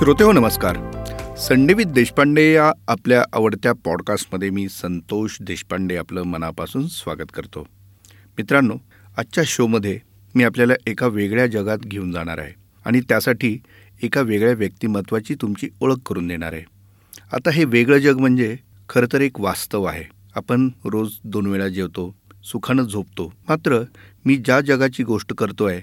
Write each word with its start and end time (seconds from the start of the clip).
श्रोते 0.00 0.24
हो 0.24 0.32
नमस्कार. 0.32 0.76
संडेवित 1.36 1.86
देशपांडे 1.86 2.52
या 2.52 2.72
आपल्या 2.88 3.24
आवडत्या 3.32 3.72
पॉडकास्टमध्ये 3.72 4.50
मी 4.50 4.68
संतोष 4.68 5.36
देशपांडे 5.40 5.96
आपलं 5.96 6.22
मनापासून 6.22 6.88
स्वागत 6.88 7.32
करतो. 7.34 7.66
मित्रांनो 8.38 8.74
आजच्या 9.16 9.44
शोमध्ये 9.46 9.98
मी 10.34 10.44
आपल्याला 10.44 10.74
एका 10.86 11.06
वेगळ्या 11.06 11.46
जगात 11.46 11.78
घेऊन 11.78 12.12
जाणार 12.12 12.38
आहे 12.38 12.52
आणि 12.84 13.00
त्यासाठी 13.00 13.58
एका 14.02 14.20
वेगळ्या 14.20 14.52
व्यक्तिमत्वाची 14.52 15.34
तुमची 15.34 15.68
ओळख 15.80 16.08
करून 16.08 16.28
देणार 16.28 16.52
आहे. 16.52 16.62
आता 17.32 17.50
हे 17.50 17.64
वेगळं 17.64 17.98
जग 17.98 18.18
म्हणजे 18.18 18.56
खरं 18.88 19.12
तर 19.12 19.20
एक 19.20 19.40
वास्तव 19.40 19.84
आहे. 19.84 20.04
आपण 20.34 20.68
रोज 20.84 21.12
दोन 21.24 21.46
वेळा 21.46 21.68
जेवतो 21.68 22.14
सुखानं 22.44 22.82
झोपतो. 22.82 23.32
मात्र 23.48 23.82
मी 24.24 24.36
ज्या 24.36 24.60
जगाची 24.60 25.02
गोष्ट 25.02 25.32
करतो 25.32 25.64
आहे 25.64 25.82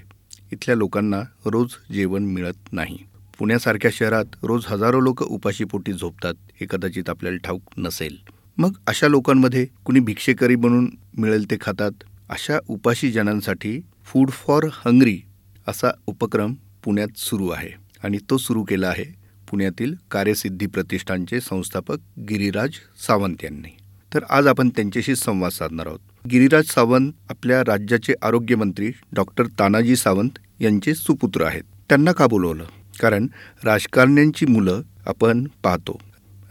इथल्या 0.52 0.74
लोकांना 0.74 1.20
रोज 1.46 1.70
जेवण 1.92 2.22
मिळत 2.22 2.72
नाही. 2.72 2.98
पुण्यासारख्या 3.38 3.90
शहरात 3.94 4.24
रोज 4.42 4.64
हजारो 4.66 5.00
लोक 5.00 5.22
उपाशीपोटी 5.22 5.92
झोपतात 5.92 6.34
हे 6.60 6.66
कदाचित 6.70 7.10
आपल्याला 7.10 7.38
ठाऊक 7.38 7.62
नसेल. 7.76 8.16
मग 8.58 8.72
अशा 8.86 9.08
लोकांमध्ये 9.08 9.66
कुणी 9.84 10.00
भिक्षेकरी 10.00 10.54
बनून 10.54 10.90
मिळेल 11.18 11.50
ते 11.50 11.56
खातात? 11.60 11.90
अशा 12.30 12.58
उपाशी 12.68 13.10
जनांसाठी 13.10 13.80
फूड 14.04 14.30
फॉर 14.30 14.64
हंगरी 14.86 15.20
असा 15.68 15.90
उपक्रम 16.06 16.54
पुण्यात 16.84 17.18
सुरू 17.18 17.48
आहे 17.48 17.70
आणि 18.02 18.18
तो 18.30 18.36
सुरू 18.36 18.62
केला 18.62 18.88
आहे 18.88 19.04
पुण्यातील 19.50 19.94
कार्यसिद्धी 20.10 20.66
प्रतिष्ठानचे 20.66 21.40
संस्थापक 21.40 21.96
गिरिराज 22.18 22.70
सावंत 23.06 23.44
यांनी. 23.44 23.76
तर 24.14 24.24
आज 24.30 24.46
आपण 24.46 24.68
त्यांच्याशी 24.68 25.16
संवाद 25.16 25.50
साधणार 25.50 25.86
आहोत. 25.86 26.00
गिरीराज 26.30 26.64
सावंत 26.64 27.12
आपल्या 27.30 27.60
राज्याचे 27.60 28.14
आरोग्यमंत्री 28.22 28.90
डॉक्टर 29.12 29.46
तानाजी 29.46 29.96
सावंत 29.96 30.38
यांचे 30.60 30.94
सुपुत्र 30.94 31.44
आहेत. 31.44 31.62
त्यांना 31.88 32.12
का 32.12 32.26
बोलवलं? 32.26 32.64
कारण 33.00 33.26
राजकारण्यांची 33.64 34.46
मुलं 34.46 34.82
आपण 35.06 35.46
पाहतो. 35.62 36.00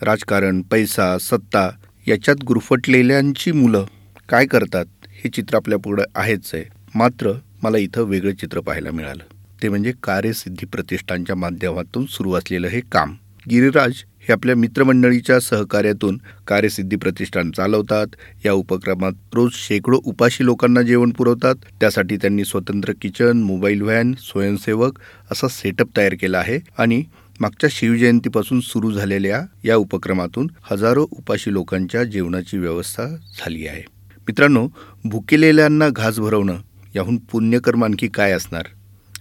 राजकारण 0.01 0.61
पैसा 0.61 1.17
सत्ता 1.17 1.69
याच्यात 2.07 2.43
गुरफटलेल्यांची 2.43 3.51
मुलं 3.51 3.85
काय 4.29 4.45
करतात 4.45 4.85
हे 5.23 5.29
चित्र 5.29 5.55
आपल्या 5.55 5.79
पुढं 5.79 6.03
आहेच 6.15 6.51
आहे. 6.53 6.63
मात्र 6.95 7.31
मला 7.63 7.77
इथं 7.77 8.01
वेगळं 8.01 8.31
चित्र 8.31 8.59
पाहायला 8.59 8.91
मिळालं. 8.91 9.23
ते 9.63 9.69
म्हणजे 9.69 9.93
कार्यसिद्धी 10.03 10.65
प्रतिष्ठानच्या 10.65 11.35
माध्यमातून 11.35 12.05
सुरू 12.05 12.33
असलेलं 12.33 12.67
हे 12.67 12.81
काम. 12.91 13.15
गिरिराज 13.49 13.93
हे 14.27 14.33
आपल्या 14.33 14.55
मित्रमंडळीच्या 14.55 15.39
सहकार्यातून 15.39 16.17
कार्यसिद्धी 16.47 16.95
प्रतिष्ठान 16.95 17.51
चालवतात. 17.51 18.07
या 18.45 18.53
उपक्रमात 18.53 19.11
रोज 19.33 19.51
शेकडो 19.53 19.99
उपाशी 20.03 20.45
लोकांना 20.45 20.81
जेवण 20.81 21.11
पुरवतात. 21.11 21.55
त्यासाठी 21.79 22.17
त्यांनी 22.17 22.45
स्वतंत्र 22.45 22.93
किचन 23.01 23.41
मोबाईल 23.41 23.81
व्हॅन 23.81 24.13
स्वयंसेवक 24.19 24.99
असा 25.31 25.47
सेटअप 25.47 25.87
तयार 25.97 26.13
केला 26.21 26.37
आहे 26.37 26.59
आणि 26.77 27.03
मागच्या 27.39 27.69
शिवजयंतीपासून 27.73 28.59
सुरू 28.59 28.91
झालेल्या 28.91 29.41
या 29.63 29.75
उपक्रमातून 29.75 30.47
हजारो 30.71 31.07
उपाशी 31.11 31.53
लोकांच्या 31.53 32.03
जेवणाची 32.03 32.57
व्यवस्था 32.57 33.05
झाली 33.07 33.67
आहे. 33.67 33.83
मित्रांनो 34.27 34.67
भुकेलेल्यांना 35.05 35.89
घास 35.89 36.19
भरवणं 36.19 36.57
याहून 36.95 37.17
पुण्यकर्म 37.17 37.83
आणखी 37.83 38.07
काय 38.07 38.31
असणार? 38.31 38.65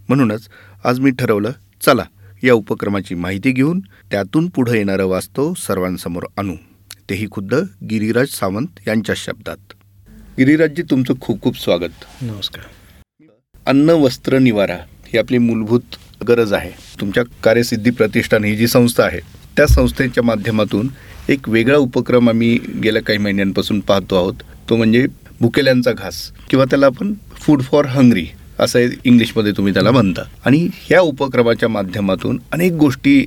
म्हणूनच 0.09 0.49
आज 0.85 1.01
मी 1.01 1.11
ठरवलं 1.11 1.51
चला 1.81 2.05
या 2.47 2.55
उपक्रमाची 2.55 3.15
माहिती 3.15 3.51
घेऊन 3.53 3.81
त्यातून 4.11 4.49
पुढे 4.49 4.77
येणारं 4.77 5.07
वास्तव 5.07 5.53
सर्वांसमोर 5.55 6.23
आणू 6.37 6.55
तेही 7.11 7.27
खुद्द 7.31 7.55
गिरिराज 7.91 8.29
सावंत 8.29 8.81
यांच्या 8.87 9.15
शब्दात. 9.19 9.73
गिरिराजजी 10.39 10.83
तुमचं 10.83 11.15
खूप 11.21 11.43
खूप 11.43 11.59
स्वागत. 11.59 12.05
नमस्कार. 12.23 12.65
अन्न 13.67 13.91
वस्त्र 13.91 14.39
निवारा 14.39 14.77
ही 15.07 15.19
आपली 15.19 15.39
मूलभूत 15.39 15.97
गरज 16.29 16.53
आहे. 16.53 16.71
तुमच्या 17.01 17.23
कार्यसिद्धी 17.45 17.91
प्रतिष्ठान 17.91 18.45
ही 18.45 18.57
जी 18.57 18.67
संस्था 18.67 19.05
आहे 19.05 19.21
त्या 19.57 19.67
संस्थेच्या 19.67 20.25
माध्यमातून 20.25 20.89
एक 21.29 21.49
वेगळा 21.49 21.77
उपक्रम 21.77 22.29
आम्ही 22.29 22.59
गेल्या 22.85 23.03
काही 23.03 23.19
महिन्यांपासून 23.19 23.81
पाहतो 23.81 24.17
आहोत. 24.17 24.35
तो 24.69 24.77
म्हणजे 24.77 25.07
भुकेल्यांचा 25.41 25.93
घास 25.93 26.31
किंवा 26.51 26.65
त्याला 26.65 26.87
आपण 26.87 27.15
फूड 27.41 27.63
फॉर 27.63 27.87
हंगरी 27.87 28.27
असं 28.61 28.87
इंग्लिशमध्ये 29.05 29.53
तुम्ही 29.53 29.73
त्याला 29.75 29.91
म्हणता. 29.91 30.23
आणि 30.45 30.69
ह्या 30.89 31.01
उपक्रमाच्या 31.01 31.69
माध्यमातून 31.69 32.39
अनेक 32.53 32.73
गोष्टी 32.73 33.25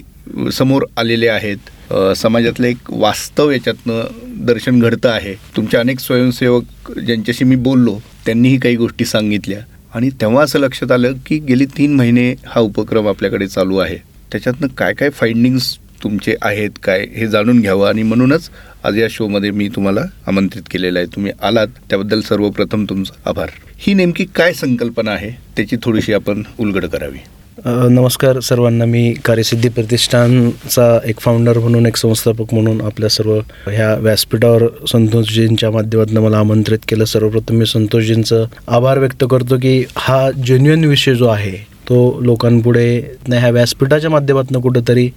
समोर 0.54 0.84
आलेल्या 0.98 1.34
आहेत. 1.36 2.14
समाजातलं 2.18 2.68
एक 2.68 2.92
वास्तव 2.92 3.52
याच्यातनं 3.52 4.46
दर्शन 4.46 4.80
घडतं 4.80 5.10
आहे. 5.10 5.34
तुमच्या 5.56 5.80
अनेक 5.80 6.00
स्वयंसेवक 6.00 6.92
ज्यांच्याशी 7.00 7.46
मी 7.46 7.56
बोललो 7.56 7.98
त्यांनीही 8.26 8.58
काही 8.58 8.76
गोष्टी 8.76 9.06
सांगितल्या. 9.06 9.60
आणि 9.96 10.10
तेव्हा 10.22 10.44
असं 10.44 10.60
लक्षात 10.60 10.92
आलं 10.92 11.14
की 11.26 11.38
गेली 11.40 11.66
तीन 11.78 11.96
महिने 11.96 12.34
हा 12.48 12.62
उपक्रम 12.62 13.08
आपल्याकडे 13.08 13.48
चालू 13.48 13.78
आहे. 13.78 13.98
त्याच्यातनं 14.32 14.68
काय 14.68 14.94
काय 14.94 15.10
फाइंडिंग्स 15.10 15.78
तुमचे 16.04 16.36
आहेत 16.42 16.70
काय 16.84 17.06
हे 17.16 17.28
जाणून 17.28 17.60
घ्यावं. 17.62 17.88
आणि 17.88 18.04
म्हणूनच 18.04 18.50
आज 18.84 18.98
या 18.98 19.08
शोमध्ये 19.10 19.52
मी 19.52 19.68
तुम्हाला 19.68 20.02
आमंत्रित 20.28 20.64
केलेलं 20.72 21.00
आहे. 21.00 21.06
तुम्ही 21.16 21.32
आलात 21.42 21.68
त्याबद्दल 21.90 22.22
सर्वप्रथम 22.22 22.86
तुमचा 22.90 23.30
आभार. 23.30 23.50
ही 23.78 23.94
नेमकी 23.94 24.26
काय 24.36 24.54
संकल्पना 24.54 25.12
आहे? 25.12 25.30
त्याची 25.56 25.76
थोडीशी 25.84 26.14
आपण 26.14 26.44
उलगड 26.60 26.86
करावी. 26.86 27.18
नमस्कार 27.66 28.40
सर्वांना. 28.40 28.86
मी 28.86 29.14
कार्यसिद्धी 29.26 29.70
प्रतिष्ठानचा 29.70 31.00
एक 31.06 31.20
फाउंडर 31.20 31.58
म्हणून 31.60 31.86
एक 31.86 31.96
संस्थापक 31.96 32.54
म्हणून 32.54 32.82
आपल्या 32.82 33.10
सर्व 33.10 33.40
ह्या 33.68 33.94
व्यासपीठावर 33.96 34.64
संतोषजींच्या 34.92 35.72
माध्यमातून 35.72 36.18
मला 36.18 36.38
आमंत्रित 36.38 36.80
केलं. 36.88 37.06
सर्वप्रथम 37.06 37.56
मी 37.56 37.66
संतोषजींचं 37.66 38.46
आभार 38.68 39.00
व्यक्त 39.00 39.26
करतो 39.32 39.58
की 39.58 39.84
हा 39.98 40.30
जेन्युअन 40.46 40.84
विषय 40.86 41.16
जो 41.16 41.28
आहे 41.28 41.58
तो 41.90 42.20
लोकांपुढे 42.22 42.90
ह्या 43.30 43.50
व्यासपीठाच्या 43.50 44.10
माध्यमातून 44.10 44.60
कुठंतरी 44.62 45.08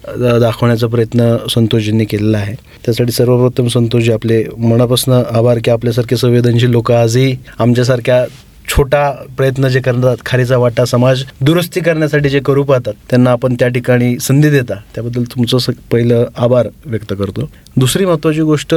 दाखवण्याचा 0.41 0.87
प्रयत्न 0.87 1.37
संतोषजींनी 1.51 2.05
केलेला 2.05 2.39
आहे. 2.39 2.55
त्यासाठी 2.85 3.13
सर्वप्रथम 3.13 3.67
संतोषजी 3.69 4.13
आपले 4.13 4.43
मनापासून 4.59 5.15
आभार 5.15 5.59
की 5.65 5.71
आपल्यासारखे 5.71 6.17
संवेदनशील 6.17 6.71
लोक 6.71 6.93
आजही 6.93 7.35
आमच्यासारख्या 7.59 8.25
छोटा 8.69 9.11
प्रयत्न 9.37 9.69
जे 9.69 9.81
करतात 9.81 10.17
खारीचा 10.27 10.57
वाटा 10.57 10.85
समाज 10.85 11.23
दुरुस्ती 11.41 11.81
करण्यासाठी 11.81 12.29
जे 12.29 12.41
करू 12.41 12.63
पाहतात 12.65 12.95
त्यांना 13.11 13.31
आपण 13.31 13.55
त्या 13.55 13.69
ठिकाणी 13.69 14.19
संधी 14.19 14.51
देता. 14.51 14.75
त्याबद्दल 14.95 15.25
तुमचं 15.25 15.73
पहिलं 15.91 16.27
आभार 16.37 16.69
व्यक्त 16.87 17.13
करतो. 17.19 17.49
दुसरी 17.77 18.05
महत्त्वाची 18.05 18.41
गोष्ट 18.41 18.75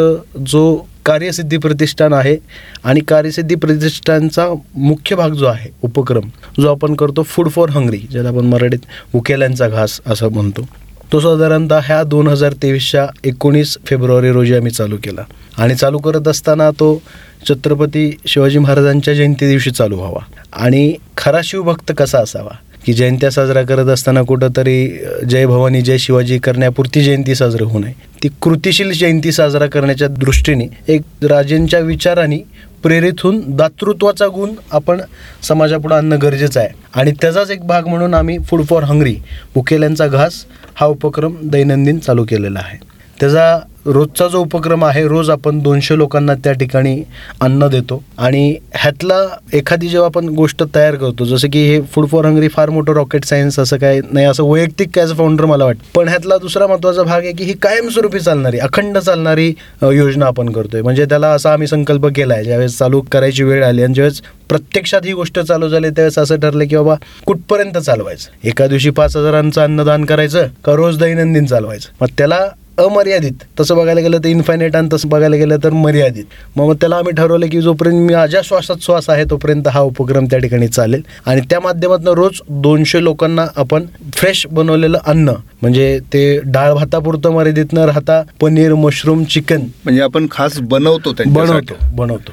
जो 0.47 0.75
कार्यसिद्धी 1.05 1.57
प्रतिष्ठान 1.57 2.13
आहे 2.13 2.37
आणि 2.83 2.99
कार्यसिद्धी 2.99 3.55
प्रतिष्ठानचा 3.55 4.47
मुख्य 4.75 5.15
भाग 5.15 5.29
जो 5.29 5.45
आहे 5.45 5.69
उपक्रम 5.83 6.29
जो 6.61 6.71
आपण 6.71 6.93
करतो 6.95 7.23
फूड 7.23 7.49
फॉर 7.49 7.69
हंगरी 7.69 7.97
ज्याला 7.97 8.29
आपण 8.29 8.45
मराठीत 8.45 9.15
उकेल्यांचा 9.15 9.67
घास 9.67 9.99
असं 10.05 10.29
म्हणतो. 10.29 10.67
तो 11.11 11.19
साधारणतः 11.19 11.79
ह्या 11.85 12.03
दोन 12.03 12.27
हजार 12.27 12.53
तेवीसच्या 12.53 13.07
एकोणीस 13.23 13.77
फेब्रुवारी 13.85 14.31
रोजी 14.31 14.55
आम्ही 14.55 14.71
चालू 14.71 14.97
केला. 15.03 15.21
आणि 15.57 15.75
चालू 15.75 15.97
करत 15.97 16.27
असताना 16.27 16.71
तो 16.71 17.01
छत्रपती 17.49 18.17
शिवाजी 18.27 18.59
महाराजांच्या 18.59 19.13
जयंती 19.13 19.47
दिवशी 19.47 19.71
चालू 19.71 19.95
व्हावा. 19.95 20.25
आणि 20.53 20.95
खरा 21.17 21.39
शिवभक्त 21.43 21.91
कसा 21.97 22.19
असावा? 22.19 22.57
की 22.85 22.93
जयंत्या 22.93 23.31
साजरा 23.31 23.63
करत 23.63 23.85
असताना 23.85 24.21
कुठंतरी 24.21 24.99
जय 25.29 25.45
भवानी 25.45 25.81
जय 25.81 25.97
शिवाजी 25.97 26.37
करण्यापुरती 26.37 27.03
जयंती 27.03 27.35
साजरी 27.35 27.63
होऊ 27.63 27.79
नये. 27.79 27.93
ती 28.23 28.29
कृतिशील 28.41 28.91
जयंती 28.91 29.31
साजरा 29.31 29.65
करण्याच्या 29.65 30.07
दृष्टीने 30.07 30.67
एक 30.87 31.01
राजेंच्या 31.23 31.79
विचाराने 31.79 32.37
प्रेरित 32.83 33.13
होऊन 33.19 33.41
दातृत्वाचा 33.47 34.27
गुण 34.27 34.49
आपण 34.71 35.01
समाजापुढे 35.43 35.95
आणणं 35.95 36.17
गरजेचं 36.21 36.59
आहे. 36.59 36.69
आणि 36.95 37.11
त्याचाच 37.11 37.51
एक 37.51 37.67
भाग 37.67 37.87
म्हणून 37.87 38.13
आम्ही 38.13 38.37
फूड 38.39 38.63
फॉर 38.63 38.83
हंगरी 38.83 39.15
उकेल्यांचा 39.55 40.07
घास 40.07 40.45
हा 40.75 40.85
उपक्रम 40.85 41.35
दैनंदिन 41.43 41.99
चालू 41.99 42.25
केलेला 42.29 42.59
आहे. 42.59 42.84
त्याचा 43.19 43.57
रोजचा 43.85 44.27
जो 44.27 44.39
उपक्रम 44.41 44.83
आहे 44.85 45.03
रोज 45.07 45.29
आपण 45.29 45.59
दोनशे 45.63 45.97
लोकांना 45.97 46.33
त्या 46.43 46.53
ठिकाणी 46.53 46.95
अन्न 47.41 47.67
देतो. 47.71 48.01
आणि 48.17 48.55
ह्यातला 48.73 49.15
एखादी 49.53 49.87
जेव्हा 49.87 50.07
आपण 50.07 50.29
गोष्ट 50.35 50.63
तयार 50.75 50.95
करतो 50.95 51.25
जसं 51.25 51.47
की 51.53 51.59
हे 51.67 51.79
फूड 51.93 52.07
फॉर 52.09 52.25
हंगरी 52.25 52.47
फार 52.47 52.69
मोठं 52.69 52.93
रॉकेट 52.93 53.25
सायन्स 53.25 53.59
असं 53.59 53.77
काय 53.77 53.99
नाही 54.11 54.25
असं 54.25 54.43
वैयक्तिक 54.43 54.89
काय 54.95 55.05
फाउंडर 55.07 55.45
मला 55.45 55.65
वाटतं. 55.65 55.83
पण 55.95 56.07
ह्यातला 56.07 56.37
दुसरा 56.37 56.67
महत्त्वाचा 56.67 57.03
भाग 57.03 57.23
आहे 57.23 57.31
की 57.31 57.43
ही 57.43 57.53
कायमस्वरूपी 57.61 58.19
चालणारी 58.19 58.59
अखंड 58.59 58.97
चालणारी 58.97 59.47
योजना 59.93 60.25
आपण 60.25 60.49
करतोय. 60.51 60.81
म्हणजे 60.81 61.05
त्याला 61.05 61.31
असा 61.31 61.53
आम्ही 61.53 61.67
संकल्प 61.67 62.07
केला 62.15 62.33
आहे 62.33 62.43
ज्यावेळेस 62.43 62.77
चालू 62.77 63.01
करायची 63.11 63.43
वेळ 63.43 63.63
आली 63.65 63.83
आणि 63.83 63.93
ज्यावेळेस 63.93 64.21
प्रत्यक्षात 64.49 65.05
ही 65.05 65.13
गोष्ट 65.13 65.39
चालू 65.39 65.69
झाली 65.69 65.89
त्यावेळेस 65.89 66.19
असं 66.19 66.39
ठरलं 66.39 66.67
की 66.67 66.75
बाबा 66.75 66.95
कुठपर्यंत 67.25 67.77
चालवायचं? 67.77 68.47
एका 68.47 68.67
दिवशी 68.67 68.89
पाच 68.89 69.15
हजारांचं 69.17 69.61
अन्नदान 69.61 70.05
करायचं 70.05 70.47
का 70.65 70.75
रोज 70.75 70.99
दैनंदिन 70.99 71.45
चालवायचं? 71.45 71.89
मग 72.01 72.07
त्याला 72.17 72.47
अमर्यादित. 72.77 73.43
तसं 73.59 73.75
बघायला 73.77 74.01
गेलं 74.01 74.17
तर 74.17 74.27
इन्फायनेट 74.27 74.75
आणि 74.75 74.87
तसं 74.93 75.09
बघायला 75.09 75.35
गेलं 75.35 75.57
तर 75.63 75.73
मर्यादित. 75.73 76.25
मग 76.55 76.73
त्याला 76.73 76.95
आम्ही 76.95 77.13
ठरवलं 77.13 77.47
की 77.49 77.61
जोपर्यंत 77.61 78.11
माझ्या 78.11 78.41
श्वासात 78.43 78.83
श्वास 78.83 79.09
आहे 79.09 79.23
तोपर्यंत 79.29 79.67
हा 79.67 79.81
उपक्रम 79.81 80.25
त्या 80.25 80.39
ठिकाणी 80.39 80.67
चालेल. 80.67 81.01
आणि 81.25 81.41
त्या 81.49 81.59
माध्यमातून 81.59 82.07
रोज 82.07 82.41
दोनशे 82.49 83.03
लोकांना 83.03 83.45
आपण 83.55 83.85
फ्रेश 84.15 84.45
बनवलेलं 84.51 84.97
अन्न 85.05 85.33
म्हणजे 85.61 85.99
ते 86.13 86.39
डाळ 86.45 86.73
भातापुरतं 86.73 87.33
मर्यादित 87.33 87.73
न 87.73 87.85
राहता 87.85 88.21
पनीर 88.41 88.73
मशरूम 88.73 89.23
चिकन 89.23 89.61
म्हणजे 89.83 90.01
आपण 90.01 90.27
खास 90.31 90.59
बनवतो 90.61 91.13
बनवतो 91.25 91.75
बनवतो. 91.95 92.31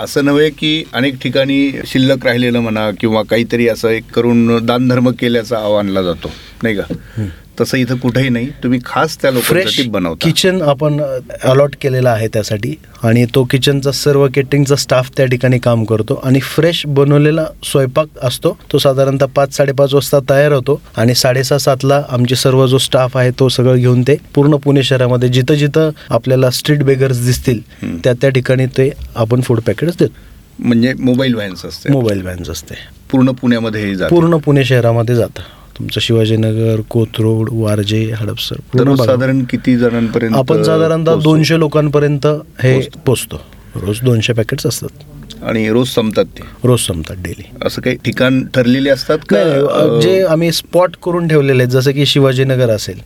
असं 0.00 0.24
नव्हे 0.24 0.48
की 0.50 0.84
अनेक 0.92 1.14
ठिकाणी 1.22 1.70
शिल्लक 1.86 2.24
राहिलेलं 2.26 2.60
म्हणा 2.60 2.90
किंवा 3.00 3.22
काहीतरी 3.22 3.68
असं 3.68 3.88
एक 3.88 4.10
करून 4.14 4.66
दानधर्म 4.66 5.10
केल्याचा 5.10 5.58
आव्हानला 5.58 6.02
जातो. 6.02 6.30
नाही 6.62 6.76
का? 6.76 6.82
तसं 7.60 7.78
इथं 7.78 7.96
कुठेही 7.96 8.28
नाही. 8.28 8.48
तुम्ही 8.62 8.78
खास 8.84 9.16
त्या 9.22 9.30
फ्रेश 9.30 9.50
लोकांसाठी 9.50 9.88
बनवता. 9.88 10.26
किचन 10.26 10.62
आपण 10.62 11.00
अलॉट 11.44 11.74
केलेला 11.80 12.10
आहे 12.10 12.28
त्यासाठी. 12.28 12.74
आणि 13.02 13.24
तो 13.34 13.44
किचनचा 13.44 13.92
सर्व 13.92 14.26
केटरिंगचा 14.34 14.76
स्टाफ 14.76 15.10
त्या 15.16 15.26
ठिकाणी 15.26 15.58
काम 15.58 15.84
करतो. 15.84 16.20
आणि 16.24 16.40
फ्रेश 16.40 16.82
बनवलेला 16.86 17.44
स्वयंपाक 17.64 18.06
असतो. 18.22 18.56
तो 18.72 18.78
साधारणतः 18.78 19.26
पाच 19.26 19.56
साडेपाच 19.56 19.94
वाजता 19.94 20.18
तयार 20.30 20.52
होतो. 20.52 20.80
आणि 20.96 21.14
साडेसहा 21.14 21.58
सातला 21.58 22.02
आमचे 22.08 22.36
सर्व 22.36 22.66
जो 22.66 22.78
स्टाफ 22.78 23.16
आहे 23.16 23.30
तो 23.38 23.48
सगळं 23.48 23.76
घेऊन 23.76 24.02
ते 24.02 24.16
पूर्ण 24.34 24.56
पुणे 24.56 24.82
शहरामध्ये 24.82 25.28
जिथं 25.28 25.54
जिथं 25.54 25.90
आपल्याला 26.10 26.50
स्ट्रीट 26.50 26.82
बेगर्स 26.82 27.24
दिसतील. 27.26 27.60
त्या 28.04 28.12
त्या 28.12 28.30
ठिकाणी 28.30 28.66
ते 28.66 28.90
आपण 29.16 29.40
फूड 29.40 29.60
पॅकेट्स 29.60 29.96
देतो. 29.98 30.12
म्हणजे 30.58 30.92
मोबाईल 31.00 31.34
व्हॅन्स 31.34 31.64
असते 31.64 31.92
मोबाईल 31.92 32.22
व्हॅन्स 32.22 32.50
असते. 32.50 32.74
पूर्ण 33.10 33.30
पुण्यामध्ये 33.30 33.94
पूर्ण 34.10 34.36
पुणे 34.36 34.64
शहरामध्ये 34.64 35.14
जातं. 35.14 35.42
तुमचं 35.78 36.00
शिवाजीनगर 36.00 36.80
कोथरूड 36.90 37.48
वारजे 37.52 38.02
हडपसर. 38.16 38.56
साधारण 39.04 39.42
किती 39.50 39.76
जणांपर्यंत 39.78 40.34
आपण 40.36 40.62
साधारणतः? 40.62 41.14
दोनशे 41.22 41.58
लोकांपर्यंत 41.58 42.26
हे. 42.62 42.78
पोचतो 43.06 43.40
रोज 43.82 44.00
दोनशे 44.04 44.32
पॅकेट्स 44.32 44.66
असतात 44.66 45.42
आणि 45.42 45.68
रोज 45.72 45.88
संपतात 45.88 46.24
ते 46.38 46.42
रोज 46.64 46.80
संपतात 46.80 47.16
डेली 47.22 47.42
असं 47.66 47.82
काही 47.82 47.96
ठिकाण 48.04 48.42
ठरलेले 48.54 48.90
असतात 48.90 49.18
का 49.28 49.98
जे 50.02 50.20
आम्ही 50.24 50.50
स्पॉट 50.52 50.96
करून 51.04 51.28
ठेवलेले 51.28 51.62
आहेत 51.62 51.72
जसं 51.72 51.90
की 51.92 52.06
शिवाजीनगर 52.06 52.70
असेल. 52.70 53.00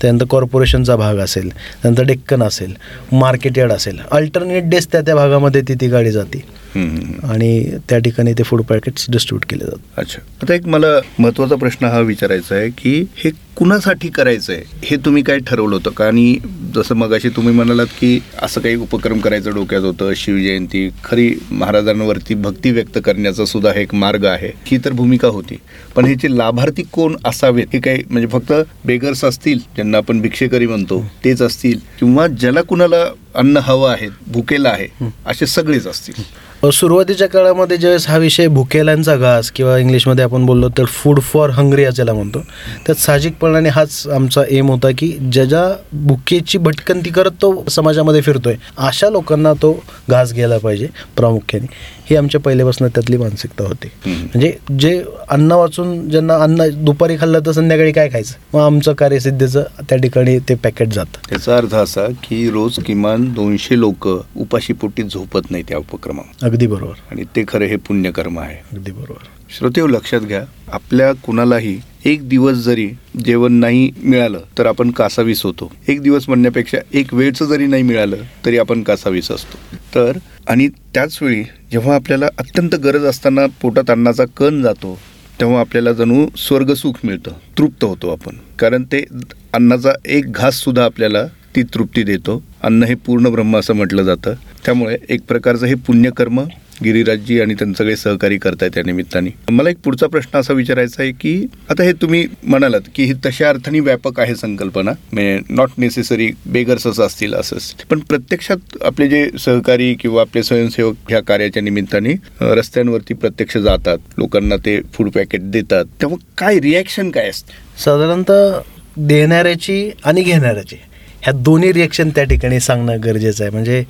त्यानंतर 0.00 0.26
कॉर्पोरेशनचा 0.30 0.96
भाग 0.96 1.18
असेल 1.18 1.48
त्यानंतर 1.50 2.02
डेक्कन 2.06 2.42
असेल 2.42 2.72
मार्केट 3.12 3.58
यार्ड 3.58 3.72
असेल 3.72 3.98
अल्टरनेट 4.10 4.68
डेज 4.70 4.86
त्या 4.92 5.00
त्या 5.00 5.14
भागामध्ये 5.14 5.62
ती 5.68 5.74
ती 5.80 5.88
गाडी 5.88 6.10
जाते. 6.10 6.42
आणि 6.76 7.78
त्या 7.88 7.98
ठिकाणी 7.98 8.32
ते 8.32 8.42
फूड 8.42 8.62
पॅकेट्स 8.62 9.06
डिस्ट्रीब्यूट 9.10 9.44
केले 9.50 9.64
जातात. 9.64 9.98
अच्छा. 9.98 10.20
आता 10.42 10.54
एक 10.54 10.66
मला 10.66 10.98
महत्त्वाचा 11.18 11.54
प्रश्न 11.54 11.86
हा 11.86 12.00
विचारायचा 12.00 12.54
आहे 12.54 12.68
की 12.78 13.00
हे 13.16 13.30
कुणासाठी 13.56 14.08
करायचं 14.08 14.52
आहे 14.52 14.62
हे 14.84 14.96
तुम्ही 14.96 15.22
काय 15.22 15.38
ठरवलं 15.38 15.74
होतं? 15.76 15.90
का 15.90 16.06
आणि 16.06 16.36
जसं 16.74 16.94
मगाशी 16.96 17.28
तुम्ही 17.28 17.52
म्हणालात 17.54 17.86
की 18.00 18.18
असं 18.42 18.60
काही 18.60 18.74
उपक्रम 18.76 19.18
करायचं 19.18 19.54
डोक्यात 19.54 19.82
होतं 19.82 20.12
शिवजयंती 20.16 20.88
खरी 21.04 21.30
महाराजांवरती 21.50 22.34
भक्ती 22.34 22.70
व्यक्त 22.70 22.98
करण्याचा 23.04 23.44
सुद्धा 23.44 23.72
एक 23.80 23.94
मार्ग 23.94 24.24
आहे. 24.24 24.50
ही 24.66 24.78
तर 24.84 24.92
भूमिका 24.92 25.28
होती. 25.28 25.56
पण 25.96 26.04
ह्याचे 26.04 26.36
लाभार्थी 26.38 26.82
कोण 26.92 27.16
असावेत? 27.24 27.66
हे 27.72 27.80
काही 27.80 28.02
म्हणजे 28.10 28.28
फक्त 28.28 28.52
बेगर्स 28.84 29.24
असतील 29.24 29.58
ज्यांना 29.74 29.98
आपण 29.98 30.20
भिक्षेकरी 30.20 30.66
म्हणतो 30.66 31.04
तेच 31.24 31.42
असतील 31.42 31.78
किंवा 32.00 32.26
ज्याला 32.26 32.62
कुणाला 32.62 33.04
अन्न 33.34 33.56
हवं 33.56 33.90
आहे 33.90 34.08
भुकेला 34.26 34.68
आहे 34.68 35.10
असे 35.26 35.46
सगळेच 35.46 35.86
असतील. 35.86 36.22
सुरुवातीच्या 36.70 37.26
काळामध्ये 37.28 37.76
ज्यावेळेस 37.76 38.06
हा 38.08 38.16
विषय 38.16 38.46
भुकेल्यांचा 38.48 39.14
घास 39.16 39.50
किंवा 39.50 39.78
इंग्लिशमध्ये 39.78 40.24
आपण 40.24 40.44
बोललो 40.46 40.68
तर 40.68 40.84
फूड 40.84 41.20
फॉर 41.20 41.50
हंग्री 41.50 41.82
याच्याला 41.82 42.12
म्हणतो. 42.12 42.38
त्यात 42.86 42.94
साहजिकपणाने 42.94 43.68
हाच 43.68 44.06
आमचा 44.14 44.42
एम 44.50 44.70
होता 44.70 44.88
की 44.98 45.08
ज्या 45.32 45.44
ज्या 45.44 45.62
भुकेची 45.92 46.58
भटकंती 46.58 47.10
करत 47.10 47.30
तो 47.42 47.64
समाजामध्ये 47.70 48.20
फिरतोय 48.20 48.56
अशा 48.78 49.10
लोकांना 49.10 49.52
तो 49.52 49.72
घास 50.10 50.32
घ्यायला 50.32 50.58
पाहिजे 50.58 50.88
प्रामुख्याने. 51.16 51.66
ही 52.12 52.16
आमच्या 52.16 52.40
पहिल्यापासून 52.40 52.88
त्यातली 52.88 53.16
मानसिकता 53.16 53.64
होती. 53.64 53.88
म्हणजे 54.06 54.52
जे 54.78 55.02
अन्न 55.28 55.52
वाचून 55.52 56.08
ज्यांना 56.10 56.36
अन्न 56.36 56.68
दुपारी 56.84 57.16
खाल्लं 57.16 57.40
तर 57.46 57.52
संध्याकाळी 57.52 57.92
काय 57.92 58.08
खायचं? 58.08 58.34
मग 58.54 58.60
आमचं 58.60 58.92
कार्यसिद्धीचं 58.92 59.62
त्या 59.88 59.98
ठिकाणी 59.98 60.38
ते 60.38 60.54
पॅकेट 60.54 60.88
जातं. 60.88 61.32
याचा 61.32 61.56
अर्थ 61.56 61.74
असा 61.74 62.06
की 62.24 62.48
रोज 62.50 62.78
किमान 62.86 63.24
दोनशे 63.32 63.78
लोक 63.80 64.08
उपाशीपोटी 64.36 65.02
झोपत 65.02 65.50
नाही 65.50 65.64
त्या 65.68 65.78
उपक्रमात 65.78 66.44
अगदी 66.44 66.66
बरोबर. 66.66 67.00
आणि 67.10 67.24
ते 67.36 67.44
खरं 67.48 67.64
हे 67.64 67.76
पुण्यकर्म 67.76 68.38
आहे. 68.38 68.56
अगदी 68.72 68.92
बरोबर. 68.92 69.28
श्रोतेव 69.56 69.86
लक्षात 69.86 70.20
घ्या 70.20 70.44
आपल्या 70.72 71.12
कुणालाही 71.12 71.78
एक 72.04 72.28
दिवस 72.28 72.56
जरी 72.56 72.88
जेवण 73.24 73.52
नाही 73.52 73.90
मिळालं 74.04 74.40
तर 74.58 74.66
आपण 74.66 74.90
कासावीस 74.90 75.42
होतो. 75.42 75.70
एक 75.88 76.00
दिवस 76.02 76.28
म्हणण्यापेक्षा 76.28 76.78
एक 76.92 77.12
वेळचं 77.14 77.44
जरी 77.44 77.66
नाही 77.66 77.82
मिळालं 77.82 78.16
तरी 78.46 78.58
आपण 78.58 78.82
कासावीस 78.82 79.30
असतो. 79.30 79.58
तर 79.94 80.18
आणि 80.48 80.68
त्याचवेळी 80.94 81.42
जेव्हा 81.72 81.94
आपल्याला 81.94 82.26
अत्यंत 82.38 82.74
गरज 82.74 83.04
असताना 83.04 83.46
पोटात 83.62 83.90
अन्नाचा 83.90 84.24
कण 84.36 84.62
जातो 84.62 84.98
तेव्हा 85.40 85.60
आपल्याला 85.60 85.92
जणू 85.92 86.26
स्वर्गसुख 86.36 87.04
मिळतं 87.04 87.30
तृप्त 87.58 87.84
होतो 87.84 88.10
आपण. 88.10 88.36
कारण 88.58 88.84
ते 88.84 89.04
अन्नाचा 89.52 89.92
एक 90.04 90.32
घाससुद्धा 90.32 90.84
आपल्याला 90.84 91.24
ती 91.56 91.62
तृप्ती 91.62 92.02
देतो. 92.02 92.42
अन्न 92.62 92.82
हे 92.82 92.94
पूर्ण 92.94 93.28
ब्रह्म 93.28 93.56
असं 93.56 93.74
म्हटलं 93.74 94.02
जातं. 94.02 94.34
त्यामुळे 94.64 94.96
एक 95.08 95.20
प्रकारचं 95.28 95.66
हे 95.66 95.74
पुण्यकर्म 95.74 96.42
गिरीराजजी 96.82 97.40
आणि 97.40 97.54
त्यांचे 97.54 97.78
सगळे 97.78 97.96
सहकारी 97.96 98.38
करतायत 98.38 98.70
त्या 98.74 98.82
निमित्ताने. 98.86 99.30
मला 99.50 99.70
एक 99.70 99.76
पुढचा 99.84 100.06
प्रश्न 100.06 100.38
असा 100.38 100.52
विचारायचा 100.54 101.02
आहे 101.02 101.12
की 101.12 101.34
आता 101.70 101.82
हे 101.82 101.92
तुम्ही 102.02 102.26
म्हणालात 102.42 102.88
की 102.94 103.04
ही 103.04 103.12
तशा 103.26 103.48
अर्थाने 103.48 103.80
व्यापक 103.80 104.20
आहे 104.20 104.34
संकल्पना. 104.36 104.92
म्हणजे 105.12 105.54
नॉट 105.54 105.70
नेसेसरी 105.78 106.30
बेगर्सच 106.46 107.00
असतील 107.00 107.34
असंच 107.34 107.84
पण 107.90 107.98
प्रत्यक्षात 108.08 108.76
आपले 108.84 109.08
जे 109.08 109.26
सहकारी 109.40 109.94
किंवा 109.94 110.20
आपले 110.20 110.42
स्वयंसेवक 110.42 110.96
ह्या 111.08 111.20
कार्याच्या 111.22 111.62
निमित्ताने 111.62 112.14
रस्त्यांवरती 112.40 113.14
प्रत्यक्ष 113.14 113.56
जातात. 113.56 113.98
लोकांना 114.18 114.56
ते 114.56 114.80
फूड 114.94 115.10
पॅकेट 115.10 115.50
देतात. 115.50 115.84
तेव्हा 116.00 116.16
काय 116.38 116.58
रिॲक्शन 116.60 117.10
काय 117.10 117.28
असतं? 117.28 117.52
साधारणतः 117.78 118.60
देणाऱ्याची 118.98 119.90
आणि 120.04 120.22
घेणाऱ्याची. 120.22 120.76
ह्या 121.22 121.32
दोन्ही 121.34 121.72
रिॲक्शन 121.72 122.08
त्या 122.14 122.24
ठिकाणी 122.24 122.58
सांगणं 122.60 122.96
गरजेचं 123.04 123.44
आहे. 123.44 123.50
म्हणजे 123.52 123.84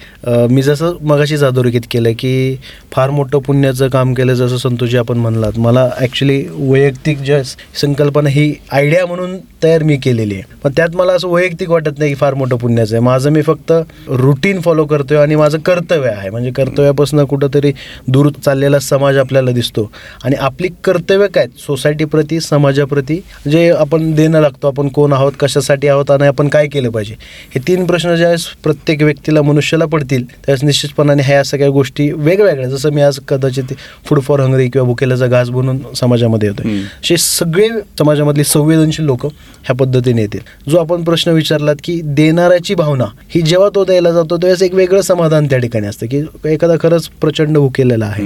मी 0.51 0.63
जसं 0.63 0.97
मगाशीच 1.03 1.43
अधोरेखित 1.45 1.81
केलं 1.91 2.13
की 2.19 2.57
फार 2.93 3.11
मोठं 3.11 3.39
पुण्याचं 3.47 3.89
काम 3.89 4.13
केलं 4.15 4.35
जसं 4.35 4.57
संतोषजी 4.57 4.97
आपण 4.97 5.19
म्हणलात. 5.19 5.59
मला 5.59 5.89
ॲक्च्युली 5.99 6.45
वैयक्तिक 6.51 7.23
ज्या 7.25 7.43
संकल्पना 7.81 8.29
ही 8.31 8.55
आयडिया 8.73 9.07
म्हणून 9.07 9.37
तयार 9.63 9.83
मी 9.83 9.97
केलेली 10.03 10.35
आहे. 10.35 10.43
पण 10.63 10.73
त्यात 10.77 10.97
मला 10.97 11.13
असं 11.13 11.29
वैयक्तिक 11.29 11.71
वाटत 11.71 11.99
नाही 11.99 12.11
की 12.11 12.15
फार 12.21 12.35
मोठं 12.35 12.57
पुण्याचं 12.57 12.95
आहे. 12.95 13.05
माझं 13.05 13.31
मी 13.33 13.43
फक्त 13.43 13.73
रुटीन 14.09 14.61
फॉलो 14.61 14.85
करतोय 14.87 15.19
आणि 15.19 15.35
माझं 15.37 15.59
कर्तव्य 15.67 16.11
आहे. 16.11 16.31
म्हणजे 16.31 16.51
कर्तव्यापासून 16.57 17.25
कुठंतरी 17.25 17.73
दूर 18.09 18.31
चाललेला 18.45 18.79
समाज 18.81 19.19
आपल्याला 19.19 19.51
दिसतो. 19.51 19.91
आणि 20.25 20.37
आपली 20.41 20.69
कर्तव्य 20.85 21.29
काय? 21.35 21.47
सोसायटीप्रती 21.67 22.41
समाजाप्रती. 22.41 23.21
जे 23.51 23.69
आपण 23.71 24.13
देणं 24.15 24.41
लागतो 24.41 24.69
आपण 24.69 24.89
कोण 24.89 25.13
आहोत 25.13 25.33
कशासाठी 25.41 25.89
आहोत 25.89 26.11
आणि 26.11 26.27
आपण 26.27 26.49
काय 26.49 26.69
केलं 26.69 26.91
पाहिजे? 26.91 27.15
हे 27.55 27.61
तीन 27.69 27.87
प्रश्न 27.87 28.15
ज्यावेळेस 28.15 28.45
प्रत्येक 28.65 29.03
व्यक्तीला 29.03 29.43
मनुष्याला 29.43 29.85
पडतील 29.85 30.25
त्यावेळेस 30.25 30.65
निश्चितपणाने 30.65 31.23
ह्या 31.23 31.43
सगळ्या 31.45 31.69
गोष्टी 31.69 32.11
वेगवेगळ्या 32.13 32.69
जसं 32.69 32.93
मी 32.93 33.03
आज 33.03 33.19
कदाचित 33.29 33.73
फूड 34.07 34.21
फॉर 34.21 34.41
हंगरी 34.41 34.69
किंवा 34.69 34.87
भुकेल्याचा 34.87 35.27
घास 35.27 35.51
बनून 35.51 35.79
समाजामध्ये 35.97 36.49
येतोय. 36.49 36.77
असे 36.77 37.17
सगळे 37.17 37.69
समाजामधली 37.99 38.45
संवेदनशील 38.45 39.05
लोक 39.05 39.27
ह्या 39.27 39.75
पद्धतीने 39.75 40.23
येतील. 40.23 40.41
जो 40.71 40.79
आपण 40.79 41.05
प्रश्न 41.05 41.31
विचारलात 41.31 41.77
की 41.85 42.01
देणाऱ्याची 42.05 42.75
भावना 42.75 43.05
ही 43.29 43.41
जेव्हा 43.41 43.69
तो 43.75 43.85
द्यायला 43.85 44.11
जातो 44.13 44.37
त्यावेळेस 44.37 44.63
एक 44.63 44.75
वेगळं 44.75 45.01
समाधान 45.01 45.47
त्या 45.47 45.59
ठिकाणी 45.59 45.87
असतं 45.87 46.07
की 46.07 46.23
एखादा 46.45 46.75
खरंच 46.81 47.09
प्रचंड 47.21 47.59
भुकेलेला 47.59 48.07
आहे. 48.07 48.25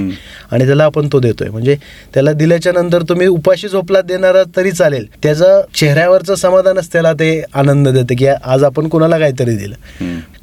आणि 0.51 0.65
त्याला 0.65 0.83
आपण 0.83 1.07
तो 1.13 1.19
देतोय. 1.19 1.49
म्हणजे 1.49 1.75
त्याला 2.13 2.31
दिल्याच्या 2.31 2.73
नंतर 2.73 3.01
तुम्ही 3.01 3.27
उपाशी 3.27 3.67
झोपला 3.67 4.01
देणारा 4.01 4.43
तरी 4.55 4.71
चालेल. 4.71 5.05
त्याचं 5.23 5.61
चेहऱ्यावरचं 5.75 6.35
समाधानच 6.35 6.91
त्याला 6.93 7.13
ते 7.13 7.29
आनंद 7.53 7.87
देतं 7.87 8.15
की 8.15 8.27
आज 8.27 8.63
आपण 8.63 8.86
कुणाला 8.87 9.19
काहीतरी 9.19 9.55
दिलं. 9.55 9.75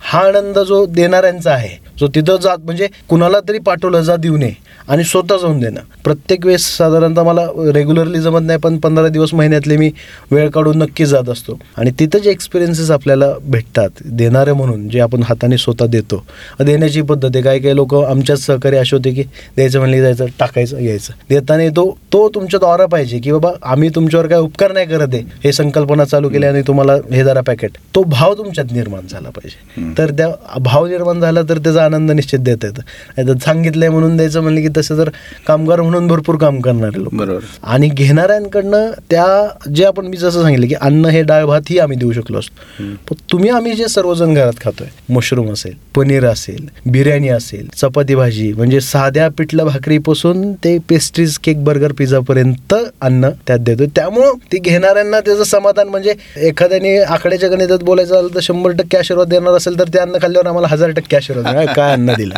हा 0.03 0.21
आनंद 0.21 0.59
जो 0.59 0.85
देणाऱ्यांचा 0.87 1.53
आहे 1.53 1.77
जो 2.01 2.07
तिथं 2.15 2.37
जात 2.43 2.59
म्हणजे 2.65 2.87
कुणाला 3.09 3.39
तरी 3.49 3.59
पाठवलं 3.59 4.01
जा 4.03 4.17
देऊ 4.17 4.37
नये 4.37 4.53
आणि 4.89 5.05
स्वतः 5.05 5.37
जाऊन 5.37 5.61
देणं. 5.61 5.81
प्रत्येक 6.05 6.45
वेळेस 6.47 6.67
साधारणतः 6.77 7.23
मला 7.23 7.45
रेग्युलरली 7.75 8.21
जमत 8.21 8.43
नाही 8.43 8.59
पण 8.59 8.77
पंधरा 8.79 9.09
दिवस 9.09 9.33
महिन्यातले 9.35 9.77
मी 9.77 9.91
वेळ 10.31 10.49
काढून 10.51 10.79
नक्की 10.79 11.07
जात 11.07 11.29
असतो. 11.29 11.59
आणि 11.77 11.91
तिथं 11.99 12.19
जे 12.19 12.31
एक्सपिरियन्सेस 12.31 12.91
आपल्याला 12.91 13.31
भेटतात 13.45 14.03
देणारे 14.07 14.53
म्हणून 14.53 14.89
जे 14.89 15.01
आपण 15.01 15.23
हाताने 15.23 15.59
स्वतः 15.59 15.87
देतो 15.87 16.23
देण्याची 16.61 17.03
पद्धत 17.03 17.29
आहे. 17.35 17.43
काही 17.43 17.61
काही 17.61 17.77
लोक 17.77 17.95
आमच्याच 17.95 18.41
सहकारी 18.41 18.77
असे 18.77 18.97
होते 18.97 19.11
की 19.11 19.23
द्यायचं 19.57 19.79
म्हणले 19.79 20.01
जायचं 20.01 20.27
टाकायचं 20.41 20.81
यायचं 20.81 21.13
देताना 21.31 21.69
तो 21.77 21.91
तो 22.13 22.29
तुमच्यात 22.35 22.61
द्वारा 22.61 22.87
पाहिजे 22.87 23.19
की 23.19 23.33
बाबा 23.33 23.51
आम्ही 23.63 23.89
तुमच्यावर 23.95 24.27
काय 24.27 24.39
उपकार 24.39 24.73
नाही 24.73 24.87
करत 24.87 25.15
आहे. 25.15 25.23
हे 25.45 25.53
संकल्पना 25.53 26.05
चालू 26.05 26.29
केली 26.29 26.47
आणि 26.47 26.63
तुम्हाला 26.67 26.95
हे 27.13 27.25
जरा 27.25 27.41
पॅकेट 27.47 27.79
तो 27.95 28.03
भाव 28.05 28.34
तुमच्यात 28.35 28.73
निर्माण 28.73 29.07
झाला 29.11 29.29
पाहिजे. 29.29 29.93
तर 29.99 30.11
त्या 30.11 30.59
भाव 30.61 30.87
निर्माण 30.87 31.21
झाला 31.21 31.43
तर 31.43 31.59
त्याचा 31.59 31.85
आनंद 31.85 32.11
निश्चित 32.11 32.41
देता 32.41 32.67
येतं. 32.67 33.39
सांगितलंय 33.45 33.89
म्हणून 33.89 34.17
द्यायचं 34.17 34.43
म्हणलं 34.43 34.61
की 34.61 34.69
तसं 34.77 34.99
तर 34.99 35.09
कामगार 35.47 35.81
म्हणून 35.81 36.07
भरपूर 36.07 36.37
काम 36.37 36.61
करणारे 36.61 37.03
लोक. 37.03 37.15
बरोबर. 37.15 37.45
आणि 37.63 37.89
घेणाऱ्यांकडनं 37.89 38.91
त्या 39.11 39.27
जे 39.75 39.85
आपण 39.85 40.07
मी 40.07 40.17
जसं 40.17 40.43
सांगितलं 40.43 40.67
की 40.67 40.75
अन्न 40.75 41.07
हे 41.07 41.23
डाळ 41.23 41.45
भात 41.45 41.71
ही 41.71 41.79
आम्ही 41.79 41.99
देऊ 41.99 42.13
शकलो 42.13 42.39
असतो. 42.39 42.85
पण 43.09 43.23
तुम्ही 43.33 43.51
आम्ही 43.51 43.73
जे 43.73 43.89
सर्वजण 43.89 44.35
घरात 44.35 44.61
खातोय 44.61 44.89
मशरूम 45.09 45.53
असेल 45.53 45.73
पनीर 45.97 46.25
असेल 46.27 46.67
बिर्याणी 46.87 47.29
असेल 47.29 47.67
चपाती 47.77 48.15
भाजी 48.15 48.53
म्हणजे 48.53 48.81
साध्या 48.81 49.29
पिठलं 49.39 49.65
भाकरीपासून 49.65 50.53
ते 50.65 50.77
पेस्ट्रीज 50.89 51.37
केक 51.39 51.63
बर्गर 51.65 51.93
पिझ्झापर्यंत 51.93 52.75
अन्न 53.01 53.31
त्यात 53.47 53.59
देतो 53.59 53.87
त्यामुळं 53.97 54.33
ती 54.53 54.59
घेणाऱ्यांना 54.59 55.21
त्याचं 55.21 55.45
समाधान 55.45 55.89
म्हणजे 55.89 56.15
एखाद्याने 56.39 56.97
आकड्याच्या 56.99 57.49
गणितात 57.49 57.83
बोलायचं 57.83 58.24
झालं 58.25 58.35
तर 58.35 58.41
शंभर 58.43 58.73
टक्के 58.73 58.97
आशीर्वाद 58.99 59.29
देणार 59.29 59.55
असेल 59.55 59.79
तर 59.79 59.89
ते 59.95 59.99
अन्न 59.99 60.19
खाल्ल्यावर 60.23 60.47
आम्हाला 60.47 60.69
हजार 60.69 60.91
टक्के 60.93 61.17
आशीर्वाद 61.17 61.67
काय 61.77 61.93
अन्न 61.93 62.15
दिलं? 62.17 62.35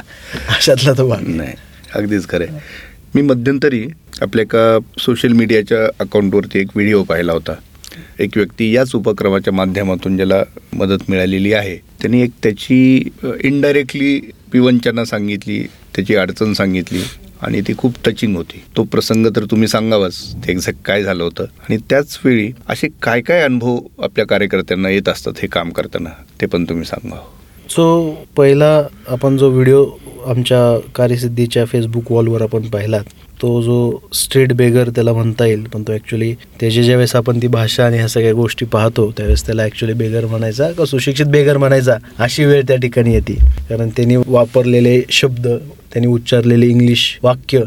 अशातला 0.56 0.92
तो 0.98 1.08
भाग. 1.08 1.22
नाही 1.26 1.54
अगदीच 1.94 2.28
खरं 2.28 2.44
आहे 2.44 2.84
मी 3.14 3.22
मध्यंतरी 3.22 3.86
आपल्या 4.22 4.42
एका 4.42 4.78
सोशल 5.00 5.32
मीडियाच्या 5.32 5.78
अकाउंटवरती 6.00 6.58
एक 6.60 6.68
व्हिडिओ 6.74 7.02
पाहिला 7.02 7.32
होता. 7.32 7.52
एक 8.20 8.36
व्यक्ती 8.36 8.70
याच 8.74 8.94
उपक्रमाच्या 8.94 9.52
माध्यमातून 9.52 10.16
ज्याला 10.16 10.42
मदत 10.72 11.08
मिळालेली 11.08 11.52
आहे 11.52 11.76
त्यांनी 12.00 12.22
एक 12.22 12.30
त्याची 12.42 12.78
इनडायरेक्टली 13.44 14.18
विवंचना 14.52 15.04
सांगितली 15.04 15.62
त्याची 15.94 16.16
अडचण 16.16 16.52
सांगितली. 16.52 17.02
आणि 17.42 17.60
ती 17.60 17.72
खूप 17.78 17.94
टचिंग 18.04 18.36
होती. 18.36 18.62
तो 18.76 18.82
प्रसंग 18.84 19.26
तर 19.36 19.44
तुम्ही 19.50 19.68
सांगावाच 19.68 20.20
ते 20.46 20.52
एक्झॅक्ट 20.52 20.78
काय 20.84 21.02
झालं 21.02 21.22
होतं. 21.24 21.44
आणि 21.68 21.76
त्याच 21.90 22.18
वेळी 22.24 22.50
असे 22.68 22.88
काय 23.02 23.20
काय 23.20 23.42
अनुभव 23.42 23.78
आपल्या 24.04 24.26
कार्यकर्त्यांना 24.26 24.90
येत 24.90 25.08
असतात 25.08 25.42
हे 25.42 25.48
काम 25.52 25.70
करताना 25.70 26.10
ते 26.40 26.46
पण 26.46 26.64
तुम्ही 26.68 26.84
सांगा 26.84 27.16
हो. 27.16 27.32
सो 27.70 28.10
पहिला 28.36 28.82
आपण 29.08 29.36
जो 29.36 29.50
व्हिडिओ 29.50 29.84
आमच्या 30.26 30.58
कार्यसिद्धीच्या 30.94 31.64
फेसबुक 31.64 32.10
वॉलवर 32.12 32.42
आपण 32.42 32.62
पाहिलात 32.68 33.04
तो 33.42 33.60
जो 33.62 33.76
स्ट्रीट 34.14 34.52
बेगर 34.56 34.88
त्याला 34.94 35.12
म्हणता 35.12 35.46
येईल 35.46 35.62
पण 35.72 35.82
तो 35.88 35.92
ॲक्च्युली 35.92 36.32
त्याची 36.60 36.82
ज्यावेळेस 36.82 37.14
आपण 37.16 37.40
ती 37.42 37.46
भाषा 37.46 37.84
आणि 37.86 37.96
ह्या 37.96 38.08
सगळ्या 38.08 38.32
गोष्टी 38.32 38.64
पाहतो 38.66 39.10
त्यावेळेस 39.16 39.44
त्याला 39.46 39.62
ॲक्च्युली 39.62 39.94
बेगर 39.94 40.26
म्हणायचा 40.26 40.70
का 40.72 40.84
सुशिक्षित 40.84 41.26
बेगर 41.26 41.56
म्हणायचा 41.58 41.96
अशी 42.18 42.44
वेळ 42.44 42.62
त्या 42.68 42.76
ठिकाणी 42.76 43.12
येते. 43.14 43.34
कारण 43.68 43.88
त्यांनी 43.96 44.16
वापरलेले 44.26 45.00
शब्द 45.10 45.48
त्यांनी 45.92 46.06
उच्चारलेले 46.06 46.66
इंग्लिश 46.66 47.18
वाक्य 47.22 47.58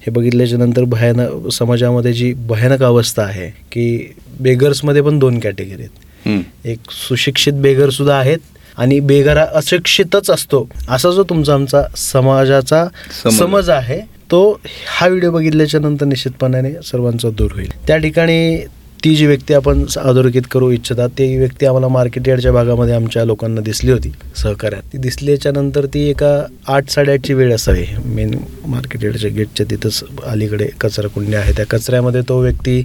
हे 0.00 0.10
बघितल्याच्या 0.10 0.58
नंतर 0.58 0.84
भयानक 0.84 1.48
समाजामध्ये 1.52 2.12
जी 2.12 2.32
भयानक 2.48 2.82
अवस्था 2.82 3.22
आहे 3.22 3.48
की 3.72 4.14
बेगर्समध्ये 4.40 5.02
पण 5.02 5.18
दोन 5.18 5.38
कॅटेगरी 5.38 5.82
आहेत. 5.82 6.46
एक 6.64 6.90
सुशिक्षित 6.90 7.52
बेगर 7.54 7.90
सुद्धा 7.90 8.16
आहेत 8.16 8.38
आणि 8.76 9.00
बेगारा 9.00 9.46
अशिक्षितच 9.54 10.30
असतो. 10.30 10.68
असा 10.88 11.10
जो 11.10 11.22
तुमचा 11.22 11.54
आमचा 11.54 11.82
समाजाचा 11.96 12.84
समज. 13.22 13.38
समज 13.38 13.70
आहे 13.70 14.00
तो 14.30 14.40
हा 14.88 15.06
व्हिडिओ 15.06 15.30
बघितल्याच्या 15.30 15.80
नंतर 15.80 16.06
निश्चितपणाने 16.06 16.72
सर्वांचा 16.84 17.30
दूर 17.30 17.52
होईल. 17.52 17.70
त्या 17.86 17.96
ठिकाणी 17.96 18.56
ती 19.04 19.14
जी 19.16 19.26
व्यक्ती 19.26 19.54
आपण 19.54 19.84
अधोरेखित 19.98 20.42
करू 20.50 20.70
इच्छिता 20.70 21.06
ती 21.18 21.36
व्यक्ती 21.38 21.66
आम्हाला 21.66 21.88
मार्केट 21.88 22.28
यार्डच्या 22.28 22.52
भागामध्ये 22.52 22.94
आमच्या 22.94 23.24
लोकांना 23.24 23.60
दिसली 23.60 23.90
होती 23.90 24.12
सहकार्यात. 24.36 24.82
ती 24.92 24.98
दिसल्याच्या 24.98 25.52
नंतर 25.52 25.86
ती 25.86 26.00
एका 26.10 26.30
आठ 26.66 26.88
साडेआठची 26.90 27.34
वेळ 27.34 27.54
असावी. 27.54 27.84
मेन 28.04 28.34
मार्केट 28.66 29.04
यार्डच्या 29.04 29.30
गेटच्या 29.30 29.66
तिथंच 29.70 30.02
अलीकडे 30.24 30.68
कचरा 30.80 31.38
आहे. 31.38 31.52
त्या 31.56 31.66
कचऱ्यामध्ये 31.70 32.20
तो 32.28 32.40
व्यक्ती 32.40 32.84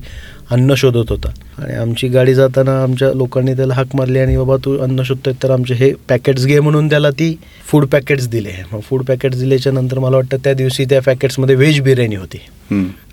अन्न 0.52 0.74
शोधत 0.78 1.12
होता. 1.12 1.32
आणि 1.58 1.74
आमची 1.74 2.08
गाडी 2.08 2.34
जाताना 2.34 2.82
आमच्या 2.84 3.12
लोकांनी 3.14 3.54
त्याला 3.54 3.74
हाक 3.74 3.96
मारली 3.96 4.20
आणि 4.20 4.38
बाबा 4.38 4.56
तू 4.66 4.78
अन्न 4.78 5.04
शोधतोय 5.06 5.34
तर 5.44 5.52
आमचे 5.52 5.74
हे 5.74 5.92
पॅकेट्स 6.10 6.46
घे 6.46 6.60
म्हणून 6.60 6.90
त्याला 6.90 7.10
ती 7.10 7.36
फूड 7.68 7.86
पॅकेट्स 7.86 8.28
दिले. 8.28 8.54
मग 8.72 8.80
फूड 8.80 9.04
पॅकेट्स 9.04 9.40
दिल्याच्या 9.40 9.74
नंतर 9.74 10.00
मला 10.00 10.18
वाटतं 10.18 10.38
त्या 10.44 10.54
दिवशी 10.54 10.86
त्या 10.86 11.02
पॅकेट्समध्ये 11.02 11.56
व्हेज 11.56 11.82
बिर्याणी 11.82 12.16
होती. 12.16 12.38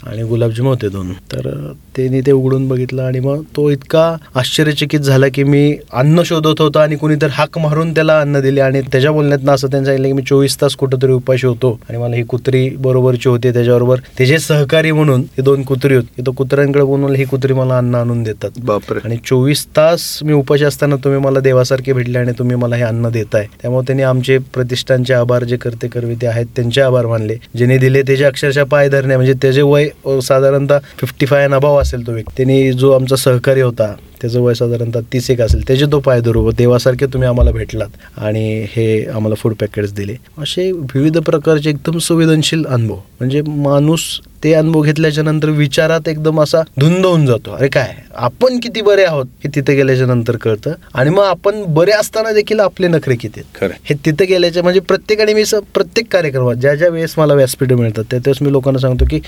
आणि 0.07 0.23
गुलाबजाम 0.23 0.67
होते 0.67 0.89
दोन. 0.89 1.13
तर 1.13 1.73
त्यांनी 1.97 2.21
ते 2.21 2.33
उघडून 2.33 2.69
बघितलं 2.69 3.03
आणि 3.03 3.21
मग 3.21 3.43
तो 3.57 3.71
इतका 3.71 4.17
आश्चर्यचकित 4.35 5.01
झाला 5.01 5.27
की 5.29 5.45
मी 5.45 5.77
अन्न 5.93 6.23
शोधत 6.25 6.61
होतो 6.61 6.79
आणि 6.79 6.97
कुणीतरी 6.97 7.29
हाक 7.33 7.59
मारून 7.59 7.95
त्याला 7.95 8.21
अन्न 8.21 8.41
दिले 8.41 8.61
आणि 8.61 8.81
त्याच्या 8.81 9.13
बोलण्यातनं 9.13 9.53
असं 9.53 9.69
त्यांनी 9.69 9.87
सांगितलं 9.87 10.07
की 10.07 10.13
मी 10.13 10.23
चोवीस 10.23 10.61
तास 10.61 10.77
कुठंतरी 10.77 11.13
उपाशी 11.13 11.47
होतो 11.47 11.81
आणि 11.89 11.99
मला 11.99 12.17
ही 12.17 12.23
कुत्री 12.23 12.69
बरोबरची 12.71 13.29
होती 13.29 13.53
त्याच्याबरोबर 13.53 13.99
त्याचे 14.19 14.39
सहकारी 14.39 14.93
म्हणून 14.93 15.21
ही 15.21 15.43
दोन 15.43 15.63
कुत्री 15.63 15.95
होती 15.95 16.13
की 16.17 16.23
तो 16.27 16.33
कुत्र्यांकडे 16.33 16.83
बोलून 16.83 17.17
ही 17.17 17.25
कुत्री 17.25 17.53
मला 17.53 17.79
अन्न 17.79 17.95
आणून 17.95 18.23
देतात. 18.23 18.51
बापरे. 18.65 18.99
आणि 19.05 19.17
चोवीस 19.27 19.67
तास 19.77 20.19
मी 20.23 20.33
उपाशी 20.33 20.65
असताना 20.65 20.97
तुम्ही 20.97 21.21
मला 21.21 21.41
देवासारखे 21.41 21.93
भेटले 21.93 22.19
आणि 22.19 22.33
तुम्ही 22.39 22.57
मला 22.57 22.77
हे 22.77 22.83
अन्न 22.83 23.09
देताय. 23.09 23.47
त्यामुळे 23.63 23.87
त्यांनी 23.87 24.03
आमचे 24.03 24.39
प्रतिष्ठानचे 24.39 25.15
आभार 25.15 25.45
जे 25.45 25.57
करते 25.57 25.89
करविते 25.89 26.27
आहेत 26.27 26.47
त्यांचे 26.57 26.81
आभार 26.81 27.07
मानले 27.07 27.37
ज्याने 27.57 27.79
दिले 27.79 28.03
त्याचे 28.03 28.25
अक्षरशः 28.25 28.65
पाय 28.65 28.89
धरणे 28.89 29.17
म्हणजे 29.17 29.33
त्याचे 29.43 29.63
वय 29.63 29.89
साधारणतः 30.23 30.79
फिफ्टी 30.99 31.27
फाय 31.27 31.45
अभाव 31.45 31.81
असेल 31.81 32.07
तो 32.07 32.13
व्यक्तीने 32.13 32.61
जो 32.73 32.93
आमचा 32.93 33.17
सहकारी 33.17 33.61
होता 33.61 33.95
त्याचं 34.21 34.41
वय 34.41 34.55
साधारणतः 34.55 35.01
तीस 35.13 35.31
एक 35.31 35.41
असेल 35.41 35.67
त्याचे 35.69 35.87
तो 35.93 36.01
पाय 36.01 36.21
धरू 36.21 36.51
देवासारखे 36.51 37.07
तुम्ही 37.07 37.29
आम्हाला 37.29 37.51
भेटलात 37.51 38.19
आणि 38.19 38.67
हे 38.71 39.05
आम्हाला 39.05 39.35
फूड 39.35 39.55
पॅकेट्स 39.55 39.93
दिले. 39.93 40.15
असे 40.39 40.71
विविध 40.73 41.19
प्रकारचे 41.19 41.71
एकदम 41.71 41.99
संवेदनशील 41.99 42.65
अनुभव. 42.65 42.99
म्हणजे 43.21 43.43
माणूस 43.47 44.01
ते 44.45 44.53
अनुभव 44.55 44.83
घेतल्याच्या 44.83 45.25
नंतर 45.25 45.49
विचारात 45.49 46.09
एकदम 46.09 46.41
असा 46.41 46.61
धुंद 46.79 47.07
होऊन 47.07 47.27
जातो. 47.27 47.55
अरे 47.55 47.69
काय 47.69 47.95
आपण 48.15 48.59
किती 48.59 48.81
बरे 48.81 49.05
आहोत 49.05 49.27
हे 49.45 49.49
तिथे 49.55 49.75
गेल्याच्यानंतर 49.77 50.37
कळतं. 50.37 50.73
आणि 50.95 51.11
मग 51.11 51.25
आपण 51.25 51.63
बरे 51.75 51.93
असताना 51.93 52.33
देखील 52.33 52.61
आपले 52.61 52.89
नखरे 52.89 53.17
किती 53.17 53.41
आहेत. 53.41 53.61
खरं 53.61 53.77
हे 53.85 53.95
तिथे 54.05 54.25
गेल्याच्या 54.25 54.63
म्हणजे 54.63 54.81
प्रत्येकाने 54.81 55.35
मी 55.35 55.43
प्रत्येक 55.75 56.13
कार्यक्रमात 56.13 56.55
ज्या 56.55 56.75
ज्या 56.75 56.89
वेळेस 56.89 57.15
मला 57.19 57.35
व्यासपीठ 57.35 57.73
मिळतात 57.73 58.05
त्या 58.11 58.19
त्यावेळेस 58.19 58.43
मी 58.43 58.53
लोकांना 58.53 58.79
सांगतो 58.79 59.05
की 59.11 59.21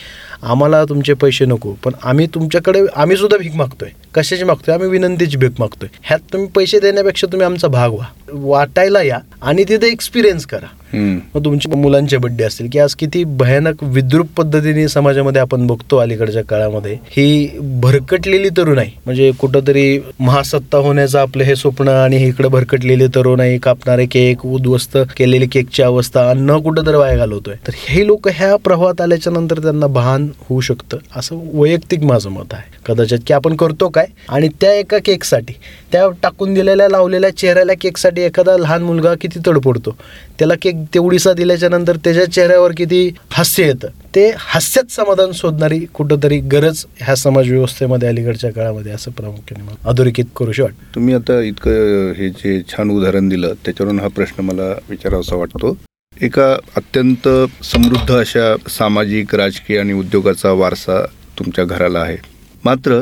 आम्हाला 0.43 0.85
तुमचे 0.85 1.15
पैसे 1.15 1.45
नको 1.45 1.75
पण 1.85 1.93
आम्ही 2.03 2.27
तुमच्याकडे 2.27 2.81
आम्ही 2.97 3.17
सुद्धा 3.17 3.37
भीक 3.37 3.55
मागतोय. 3.55 3.89
कशाची 4.15 4.45
मागतोय? 4.45 4.75
आम्ही 4.83 4.99
विनंतीची 4.99 5.37
भीक 5.37 5.53
मागतोय. 5.59 5.89
ह्यात 6.03 6.19
तुम्ही 6.33 6.49
पैसे 6.49 6.81
देण्यापेक्षा 6.81 7.27
तुम्ही 7.27 7.45
आमचा 7.45 7.69
भाग 7.69 7.91
व्हा. 7.91 8.07
वाटायला 8.33 9.03
या 9.03 9.19
आणि 9.43 9.65
तिथे 9.69 9.87
एक्सपिरियन्स 9.87 10.47
करा. 10.47 10.67
मग 10.95 11.45
तुमच्या 11.45 11.77
मुलांचे 11.77 12.17
बड्डे 12.17 12.45
असतील 12.45 12.69
की 12.73 12.79
आज 12.79 12.95
किती 12.95 13.23
भयानक 13.25 13.83
विद्रूप 13.83 14.29
पद्धतीने 14.37 14.87
समाजामध्ये 14.89 15.41
आपण 15.43 15.67
बघतो 15.67 15.97
अलीकडच्या 15.97 16.43
काळामध्ये 16.45 16.97
ही 17.11 17.49
भरकटलेली 17.83 18.49
तरुणाई 18.57 18.89
म्हणजे 19.07 19.31
कुठंतरी 19.41 19.99
महासत्ता 20.21 20.79
होण्याचं 20.79 21.19
आपलं 21.19 21.45
हे 21.45 21.57
स्वप्न 21.57 21.89
आणि 21.89 22.23
इकडे 22.27 22.49
भरकटलेली 22.49 23.07
तरुणाई 23.15 23.59
कापणारे 23.59 24.07
केक 24.07 24.45
उद्ध्वस्त 24.47 24.97
केलेली 25.19 25.47
केकची 25.47 25.83
अवस्था 25.83 26.29
अन्न 26.31 26.59
कुठंतरी 26.59 26.97
वाया 26.97 27.17
घालवतोय. 27.17 27.55
तर 27.67 27.73
हे 27.89 28.07
लोक 28.07 28.29
ह्या 28.29 28.55
प्रवाहात 28.57 29.01
आल्याच्यानंतर 29.01 29.59
त्यांना 29.59 29.87
भान 29.87 30.29
होऊ 30.49 30.61
शकतं 30.61 30.99
असं 31.17 31.41
वैयक्तिक 31.55 32.03
माझं 32.03 32.31
मत 32.31 32.53
आहे. 32.53 32.71
कदाचित 32.87 33.19
की 33.27 33.35
आपण 33.35 33.57
करतो 33.57 33.89
काय? 33.89 34.07
आणि 34.29 34.49
त्या 34.61 34.73
एका 34.75 34.99
केकसाठी 35.05 35.53
त्या 35.93 36.07
टाकून 36.23 36.55
दिलेल्या 36.55 36.89
लावलेल्या 36.89 37.31
चेहऱ्याला 37.37 37.73
केकसाठी 37.81 38.22
एखादा 38.23 38.57
लहान 38.57 38.83
मुलगा 38.83 39.14
किती 39.21 39.41
तडपडतो 39.47 39.97
त्याला 40.38 40.55
केक 40.62 40.83
तेवढीसा 40.95 41.33
दिल्याच्या 41.33 41.69
नंतर 41.69 41.97
त्याच्या 42.05 42.25
चेहऱ्यावर 42.33 42.73
किती 42.76 43.09
हास्य 43.31 43.67
येतं. 43.67 43.88
ते 44.14 44.31
हास्यात 44.38 44.91
समाधान 44.93 45.31
शोधणारी 45.35 45.79
कुठंतरी 45.95 46.38
गरज 46.52 46.85
ह्या 46.99 47.14
समाज 47.17 47.50
व्यवस्थेमध्ये 47.50 48.09
अलीकडच्या 48.09 48.50
काळामध्ये 48.52 48.93
असं 48.93 49.11
प्रामुख्याने 49.11 49.64
मला 49.64 49.88
अधोरेखित 49.91 50.25
करूशी 50.37 50.62
शकत 50.62 50.95
तुम्ही 50.95 51.14
आता 51.14 51.41
इतकं 51.43 52.12
हे 52.17 52.29
जे 52.31 52.61
छान 52.69 52.91
उदाहरण 52.91 53.29
दिलं 53.29 53.55
त्याच्यावरून 53.64 54.00
हा 54.00 54.09
प्रश्न 54.09 54.45
मला 54.45 54.69
विचारावासा 54.88 55.37
वाटतो. 55.37 55.76
एका 56.17 56.52
अत्यंत 56.76 57.29
समृद्ध 57.64 58.14
अशा 58.14 58.55
सामाजिक 58.71 59.35
राजकीय 59.35 59.79
आणि 59.79 59.93
उद्योगाचा 59.93 60.50
वारसा 60.52 61.00
तुमच्या 61.38 61.64
घराला 61.64 61.99
आहे. 61.99 62.17
मात्र 62.64 63.00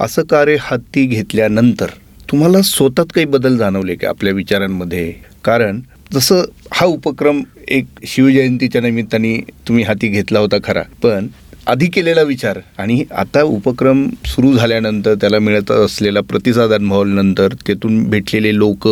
असं 0.00 0.22
कार्य 0.22 0.56
हाती 0.60 1.04
घेतल्यानंतर 1.06 1.86
तुम्हाला 2.30 2.62
स्वतःत 2.62 3.06
काही 3.14 3.26
बदल 3.26 3.56
जाणवले 3.56 3.94
का 3.94 4.08
आपल्या 4.08 4.32
विचारांमध्ये? 4.32 5.12
कारण 5.44 5.80
जसं 6.12 6.42
हा 6.72 6.86
उपक्रम 6.86 7.42
एक 7.68 7.86
शिवजयंतीच्या 8.06 8.80
निमित्ताने 8.80 9.36
तुम्ही 9.68 9.84
हाती 9.84 10.08
घेतला 10.08 10.38
होता 10.38 10.56
खरा 10.64 10.82
पण 11.02 11.26
आधी 11.66 11.86
केलेला 11.86 12.22
विचार 12.22 12.58
आणि 12.78 13.04
आता 13.10 13.42
उपक्रम 13.42 14.08
सुरू 14.26 14.52
झाल्यानंतर 14.52 15.14
त्याला 15.14 15.38
मिळत 15.38 15.70
असलेला 15.70 16.20
प्रतिसाद 16.20 16.72
अनुभवल्यानंतर 16.72 17.54
तेथून 17.68 18.02
भेटलेले 18.10 18.56
लोक 18.56 18.88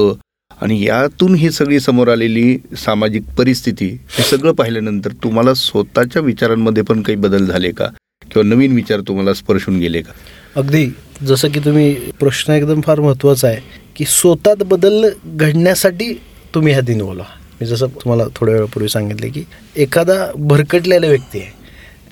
आणि 0.63 0.83
यातून 0.85 1.35
ही 1.35 1.51
सगळी 1.51 1.81
समोर 1.81 2.09
आलेली 2.09 2.57
सामाजिक 2.77 3.23
परिस्थिती 3.39 3.87
हे 3.87 4.23
सगळं 4.23 4.53
पाहिल्यानंतर 4.53 5.13
तुम्हाला 5.23 5.55
स्वतःच्या 5.55 6.23
विचारांमध्ये 6.23 6.83
पण 6.83 7.03
काही 7.03 7.17
बदल 7.17 7.47
झाले 7.47 7.71
का? 7.71 7.87
किंवा 8.23 8.43
नवीन 8.49 8.73
विचार 8.73 9.01
तुम्हाला 9.01 9.35
स्पर्शून 9.35 9.79
गेले 9.79 10.01
का? 10.03 10.13
अगदी 10.57 10.87
जसं 11.23 11.49
की 11.49 11.61
तुम्ही 11.61 11.95
प्रश्न 12.21 12.53
एकदम 12.53 12.81
फार 12.81 13.01
महत्त्वाचा 13.01 13.49
आहे 13.49 13.61
की 13.97 14.05
स्वतःत 14.05 14.63
बदल 14.63 15.09
घडण्यासाठी 15.27 16.13
तुम्ही 16.55 16.73
ह्यात 16.73 16.91
इन्वॉल्व 16.91 17.21
व्हा 17.21 17.41
मी 17.61 17.67
जसं 17.67 17.87
तुम्हाला 17.87 18.25
थोड्या 18.37 18.55
वेळापूर्वी 18.55 18.89
सांगितले 18.89 19.29
की 19.29 19.45
एखादा 19.77 20.15
भरकटलेला 20.37 21.07
व्यक्ती 21.07 21.39
आहे. 21.39 21.51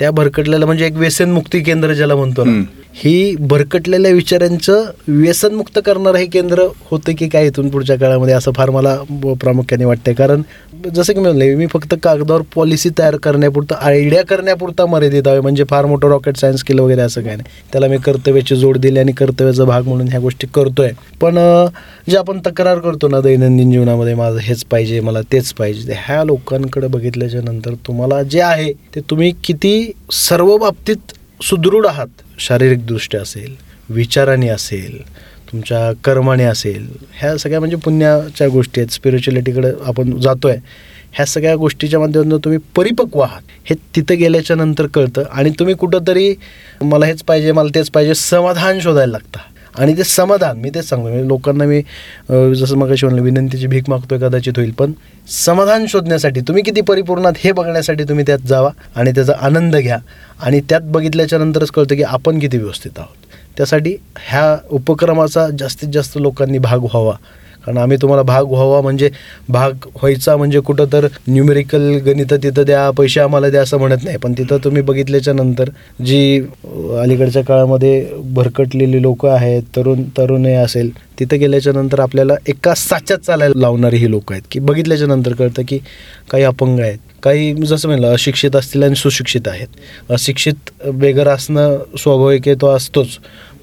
त्या 0.00 0.10
भरकटलेला 0.10 0.66
म्हणजे 0.66 0.86
एक 0.86 0.92
व्यसनमुक्ती 0.92 1.60
केंद्र 1.60 1.92
ज्याला 1.94 2.14
म्हणतो 2.16 2.44
ना. 2.44 2.62
ही 2.94 3.36
भरकटलेल्या 3.40 4.10
विचारांचं 4.12 4.90
व्यसनमुक्त 5.08 5.78
करणारं 5.86 6.18
हे 6.18 6.26
केंद्र 6.26 6.66
होतं 6.90 7.12
की 7.18 7.28
काय 7.28 7.46
इथून 7.46 7.68
पुढच्या 7.70 7.96
काळामध्ये? 7.98 8.34
असं 8.34 8.52
फार 8.56 8.70
मला 8.70 8.96
प्रामुख्याने 9.40 9.84
वाटतंय. 9.84 10.14
कारण 10.14 10.42
जसं 10.88 11.12
की 11.12 11.20
म्हणलं 11.20 11.38
म्हणले 11.38 11.54
मी 11.54 11.66
फक्त 11.66 11.94
कागदावर 12.02 12.42
पॉलिसी 12.54 12.88
तयार 12.98 13.16
करण्यापुरतं 13.16 13.74
आयडिया 13.74 14.24
करण्यापुरता 14.24 14.86
मर्यादित 14.86 15.28
आहे. 15.28 15.40
म्हणजे 15.40 15.64
फार 15.70 15.86
मोठं 15.86 16.08
रॉकेट 16.08 16.36
सायन्स 16.36 16.62
केलं 16.62 16.82
वगैरे 16.82 17.00
असं 17.00 17.22
काय 17.22 17.36
नाही. 17.36 17.48
त्याला 17.72 17.88
मी 17.88 17.96
कर्तव्याची 17.96 18.56
जोड 18.56 18.78
दिली 18.78 18.98
आणि 18.98 19.12
कर्तव्याचा 19.12 19.64
भाग 19.64 19.88
म्हणून 19.88 20.08
ह्या 20.08 20.20
गोष्टी 20.20 20.46
करतोय. 20.54 20.90
पण 21.20 21.38
जे 22.10 22.16
आपण 22.16 22.40
तक्रार 22.46 22.78
करतो 22.78 23.08
ना 23.08 23.20
दैनंदिन 23.20 23.72
जीवनामध्ये 23.72 24.14
माझं 24.14 24.38
हेच 24.38 24.64
पाहिजे 24.64 25.00
मला 25.00 25.20
तेच 25.32 25.52
पाहिजे. 25.52 25.88
ते 25.88 25.94
ह्या 26.06 26.24
लोकांकडे 26.24 26.86
बघितल्याच्या 26.86 27.40
नंतर 27.42 27.74
तुम्हाला 27.86 28.22
जे 28.22 28.40
आहे 28.40 28.72
ते 28.72 29.00
तुम्ही 29.00 29.32
किती 29.44 29.92
सर्व 30.12 30.56
बाबतीत 30.56 31.12
सुदृढ 31.42 31.86
आहात. 31.86 32.08
शारीरिकदृष्ट्या 32.38 33.20
असेल 33.20 33.54
विचाराने 33.90 34.48
असेल 34.48 34.98
तुमच्या 35.52 35.90
कर्माने 36.04 36.44
असेल 36.44 36.86
ह्या 37.20 37.36
सगळ्या 37.38 37.58
म्हणजे 37.60 37.76
पुण्याच्या 37.84 38.48
गोष्टी 38.48 38.80
आहेत 38.80 38.92
स्पिरिच्युअलिटीकडे 38.92 39.70
आपण 39.86 40.18
जातोय 40.20 40.56
ह्या 41.14 41.26
सगळ्या 41.26 41.54
गोष्टीच्या 41.56 42.00
माध्यमातून 42.00 42.38
तुम्ही 42.44 42.58
परिपक्व 42.76 43.20
आहात. 43.20 43.40
हे 43.66 43.74
तिथं 43.96 44.18
गेल्याच्यानंतर 44.18 44.86
कळतं 44.94 45.22
आणि 45.30 45.50
तुम्ही 45.58 45.74
कुठंतरी 45.74 46.34
मला 46.82 47.06
हेच 47.06 47.22
पाहिजे 47.22 47.52
मला 47.52 47.74
तेच 47.74 47.90
पाहिजे 47.90 48.14
समाधान 48.14 48.78
शोधायला 48.80 49.12
लागता. 49.12 49.40
आणि 49.74 49.96
ते 49.96 50.04
समाधान 50.04 50.58
मी 50.60 50.70
तेच 50.74 50.88
सांगतो 50.88 51.08
म्हणजे 51.08 51.26
लोकांना 51.28 51.64
मी 51.64 51.80
जसं 52.54 52.76
मग 52.78 52.92
म्हणलं 53.02 53.22
विनंतीची 53.22 53.66
भीक 53.66 53.88
मागतोय 53.90 54.18
कदाचित 54.18 54.52
होईल 54.56 54.70
पण 54.78 54.92
समाधान 55.28 55.86
शोधण्यासाठी 55.88 56.40
तुम्ही 56.48 56.62
किती 56.62 56.80
परिपूर्णात 56.80 57.32
हे 57.38 57.52
बघण्यासाठी 57.52 58.04
तुम्ही 58.04 58.24
त्यात 58.26 58.46
जावा 58.48 58.70
आणि 58.96 59.12
त्याचा 59.14 59.32
आनंद 59.40 59.76
घ्या. 59.76 59.98
आणि 60.40 60.60
त्यात 60.68 60.90
बघितल्याच्या 60.92 61.38
नंतरच 61.38 61.70
कळतं 61.70 61.96
की 61.96 62.02
आपण 62.02 62.38
किती 62.38 62.58
व्यवस्थित 62.58 62.98
आहोत. 62.98 63.16
त्यासाठी 63.60 63.94
ह्या 64.28 64.56
उपक्रमाचा 64.70 65.46
जास्तीत 65.58 65.88
जास्त 65.92 66.16
लोकांनी 66.18 66.58
भाग 66.58 66.78
व्हावा. 66.78 67.12
कारण 67.66 67.78
आम्ही 67.78 67.96
तुम्हाला 68.02 68.22
भाग 68.22 68.44
व्हावा 68.48 68.80
म्हणजे 68.80 69.10
भाग 69.48 69.72
व्हायचा 69.94 70.36
म्हणजे 70.36 70.60
कुठं 70.60 70.84
तर 70.92 71.06
न्यूमेरिकल 71.28 71.82
गणितं 72.06 72.36
तिथं 72.36 72.62
द्या 72.62 72.90
पैसे 72.90 73.20
आम्हाला 73.20 73.50
द्या 73.50 73.62
असं 73.62 73.78
म्हणत 73.78 74.04
नाही. 74.04 74.16
पण 74.16 74.32
तिथं 74.32 74.58
तुम्ही 74.64 74.82
बघितल्याच्या 74.82 75.34
नंतर 75.34 75.70
जी 76.04 76.40
अलीकडच्या 77.00 77.44
काळामध्ये 77.44 78.06
भरकटलेली 78.34 79.02
लोक 79.02 79.26
आहेत 79.26 79.62
तरुण 79.76 80.02
तरुणे 80.16 80.54
असेल 80.54 80.90
तिथं 81.20 81.38
गेल्याच्यानंतर 81.38 82.00
आपल्याला 82.00 82.34
एका 82.48 82.74
साच्यात 82.74 83.18
चालायला 83.18 83.60
लावणारी 83.60 83.96
ही 83.96 84.10
लोक 84.10 84.32
आहेत. 84.32 84.42
की 84.50 84.60
बघितल्याच्या 84.60 85.08
नंतर 85.08 85.32
कळतं 85.32 85.62
की 85.68 85.78
काही 86.30 86.44
अपंग 86.44 86.80
आहेत. 86.80 86.98
काही 87.22 87.52
जसं 87.54 87.88
म्हणलं 87.88 88.12
अशिक्षित 88.12 88.56
असतील 88.56 88.82
आणि 88.82 88.94
सुशिक्षित 88.94 89.48
आहेत. 89.48 89.68
अशिक्षित 90.10 90.70
बेगर 90.94 91.28
असणं 91.28 91.76
स्वाभाविक 91.98 92.48
आहे 92.48 92.56
तो 92.60 92.66
असतोच. 92.66 93.08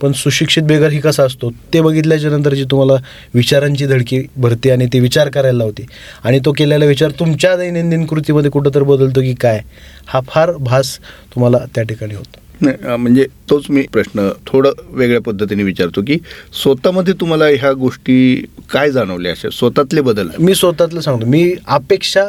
पण 0.02 0.12
सुशिक्षित 0.12 0.64
बेगर 0.64 0.92
ही 0.92 1.00
कसा 1.00 1.24
असतो? 1.24 1.50
ते 1.74 1.82
बघितल्याच्या 1.82 2.30
नंतर 2.32 2.54
जी 2.54 2.64
तुम्हाला 2.72 2.94
विचारांची 3.34 3.86
धडकी 3.86 4.22
भरते 4.38 4.72
आणि 4.72 4.86
ते 4.94 5.00
विचार 5.00 5.30
करायला 5.30 5.58
लावते. 5.58 5.86
आणि 6.24 6.40
तो 6.46 6.52
केलेला 6.52 6.86
विचार 6.86 7.12
तुमच्या 7.20 7.56
दैनंदिन 7.58 8.06
कृतीमध्ये 8.06 8.52
कुठं 8.52 8.76
तर 8.76 8.84
बदलतो 8.84 9.22
की 9.22 9.34
काय? 9.34 9.62
हा 10.08 10.22
फार 10.28 10.52
भास 10.60 10.98
तुम्हाला 11.36 11.66
त्या 11.76 11.84
ठिकाणी 11.84 12.16
होतो. 12.16 12.40
नाही 12.62 12.96
म्हणजे 12.98 13.26
तोच 13.50 13.66
मी 13.70 13.82
प्रश्न 13.94 14.28
थोडं 14.48 14.72
वेगळ्या 14.90 15.22
पद्धतीने 15.22 15.64
विचारतो 15.64 16.02
की 16.02 16.18
स्वतःमध्ये 16.64 17.14
तुम्हाला 17.14 17.46
ह्या 17.46 17.72
गोष्टी 17.74 18.46
काय 18.72 18.92
जाणवल्या? 18.92 19.32
अशा 19.32 19.50
स्वतःतले 19.50 20.02
बदल? 20.02 20.30
मी 20.40 20.56
स्वतःतलं 20.56 21.02
सांगतो. 21.02 21.26
मी 21.26 21.54
अपेक्षा 21.68 22.26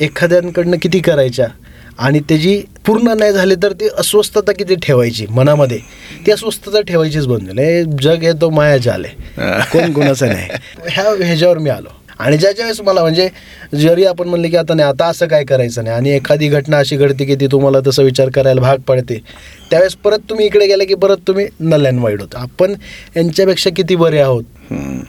एखाद्यांकडनं 0.00 0.76
किती 0.82 0.98
करायच्या 1.00 1.46
आणि 1.98 2.20
त्याची 2.28 2.60
पूर्ण 2.86 3.12
नाही 3.18 3.32
झाली 3.32 3.54
तर 3.54 3.72
ती 3.72 3.88
अस्वस्थता 3.98 4.52
किती 4.52 4.74
ठेवायची 4.74 5.26
मनामध्ये? 5.30 5.78
ती 6.26 6.30
अस्वस्थता 6.30 6.80
ठेवायचीच 6.80 7.26
बंद 7.26 7.46
झाली. 7.46 7.82
जग 8.02 8.22
हे 8.22 8.32
तो 8.32 8.50
माया 8.50 8.76
जाल 8.76 9.04
आहे. 9.04 9.62
कोण 9.72 9.92
कोणाचं 9.92 10.26
नाही. 10.26 10.48
ह्या 10.90 11.04
ह्याच्यावर 11.24 11.58
मी 11.58 11.70
आलो. 11.70 11.88
आणि 12.18 12.36
ज्याच्या 12.38 12.64
वेळेस 12.64 12.80
मला 12.80 13.00
म्हणजे 13.00 13.28
जरी 13.74 14.04
आपण 14.04 14.28
म्हणले 14.28 14.48
की 14.48 14.56
आता 14.56 14.74
नाही 14.74 14.88
आता 14.88 15.06
असं 15.06 15.26
काय 15.26 15.44
करायचं 15.44 15.84
नाही. 15.84 15.96
आणि 15.96 16.10
एखादी 16.10 16.48
घटना 16.48 16.78
अशी 16.78 16.96
घडते 16.96 17.24
की 17.24 17.34
ती 17.34 17.46
तुम्हाला 17.46 17.78
तसं 17.86 18.02
विचार 18.02 18.28
करायला 18.28 18.60
भाग 18.60 18.78
पडते. 18.78 19.22
त्यावेळेस 19.70 19.94
परत 19.94 20.18
तुम्ही 20.30 20.46
इकडे 20.46 20.66
गेले 20.66 20.84
की 20.84 20.94
परत 20.94 21.16
तुम्ही 21.26 21.46
नल 21.60 21.86
अँड 21.86 22.00
वाईट 22.00 22.20
होता. 22.20 22.38
आपण 22.38 22.74
यांच्यापेक्षा 23.16 23.70
किती 23.76 23.96
बरे 23.96 24.18
आहोत? 24.18 24.42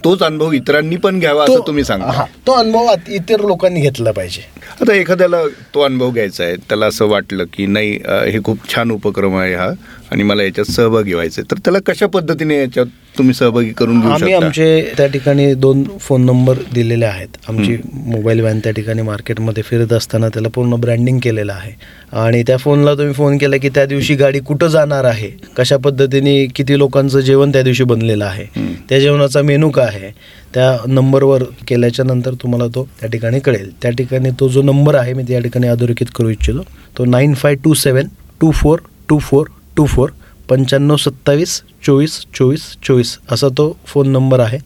तोच 0.04 0.24
अनुभव 0.24 0.52
इतरांनी 0.52 0.96
पण 0.96 1.20
घ्यावा 1.20 1.44
असं 1.44 1.60
तुम्ही 1.68 1.84
सांगा 1.84 2.12
हा, 2.12 2.26
तो 2.48 2.52
अनुभव 2.52 2.90
इतर 3.08 3.42
लोकांनी 3.42 3.82
घेतला 3.82 4.12
पाहिजे. 4.12 4.42
आता 4.82 4.94
एखाद्याला 4.94 5.42
तो 5.76 5.82
अनुभव 5.82 6.12
घ्यायचा 6.12 6.44
आहे 6.44 6.56
त्याला 6.70 6.86
असं 6.86 7.08
वाटलं 7.08 7.44
की 7.54 7.66
नाही 7.66 7.92
हे 8.32 8.40
खूप 8.44 8.70
छान 8.74 8.92
उपक्रम 8.92 9.36
आहे 9.38 9.54
हा 9.56 9.70
आणि 10.12 10.24
मला 10.24 10.44
याच्यात 10.44 10.72
सहभागी 10.72 11.14
व्हायचं 11.14 11.42
आहे 11.42 11.52
तर 11.52 11.60
त्याला 11.66 11.80
कशा 11.86 12.08
पद्धतीने 12.08 12.58
याच्यात 12.60 12.86
तुम्ही 13.18 13.34
सहभागी 13.34 13.70
करून 13.78 14.00
घेऊ 14.02 14.12
आम्ही 14.12 14.34
आमचे 14.34 14.66
त्या 14.98 15.06
ठिकाणी 15.08 15.54
दोन 15.54 15.84
फोन 16.02 16.26
नंबर 16.26 16.58
दिलेले 16.74 17.06
आहेत. 17.06 17.28
आमची 17.50 17.76
मोबाईल 17.94 18.40
व्हॅन 18.40 18.60
त्या 18.60 18.72
ठिकाणी 18.72 19.02
मार्केटमध्ये 19.02 19.64
फिरत 19.64 19.94
असताना 19.94 20.28
त्याला 20.30 20.50
पूर्ण 20.54 20.76
ब्रँडिंग 20.82 21.20
केलेलं 21.24 21.54
आहे. 21.54 21.72
आणि 22.14 22.42
त्या 22.48 22.58
फोनला 22.58 22.94
तुम्ही 22.94 23.14
फोन 23.14 23.38
केला 23.38 23.58
की 23.58 23.70
त्या 23.70 23.86
दिवशी 23.86 24.16
गाडी 24.16 24.40
कुठं 24.40 24.68
जाणार 24.68 25.06
आहे? 25.06 25.30
कशा 25.58 25.78
पद्धतीने 25.78 26.46
किती 26.56 26.78
लोकांचं 26.80 27.20
जेवण 27.20 27.52
त्या 27.52 27.62
दिवशी 27.62 27.84
बनलेलं 27.84 28.26
आहे. 28.26 28.46
त्या 28.90 29.00
जेवणाचा 29.00 29.42
मेनू 29.54 29.70
आहे 29.78 30.12
त्या 30.54 30.78
नंबरवर 30.88 31.44
केल्याच्यानंतर 31.68 32.34
तुम्हाला 32.42 32.68
तो 32.76 32.88
त्या 33.00 33.10
ठिकाणी 33.10 33.40
कळेल. 33.40 33.70
त्या 33.82 33.92
ठिकाणी 33.92 34.30
तो 34.40 34.48
जो 34.50 34.62
नंबर 34.62 34.96
आहे 34.96 35.14
मी 35.14 35.24
त्या 35.28 35.40
ठिकाणी 35.40 35.68
अधोरेखित 35.68 36.08
करू 36.16 36.30
इच्छितो. 36.30 36.64
तो 36.98 37.06
nine 37.06 37.34
five 37.34 37.56
two 37.64 37.74
seven 37.74 38.08
two 38.42 38.52
four 38.52 38.80
two 39.10 39.18
four 39.20 39.48
two 39.78 39.86
four 39.86 40.10
पंच्याण्णव 40.50 40.96
सत्तावीस 40.96 41.62
चोवीस 41.86 42.20
चोवीस 42.36 42.62
चोवीस 42.88 43.18
असा 43.32 43.48
तो 43.58 43.76
फोन 43.88 44.10
नंबर 44.12 44.40
आहे. 44.40 44.58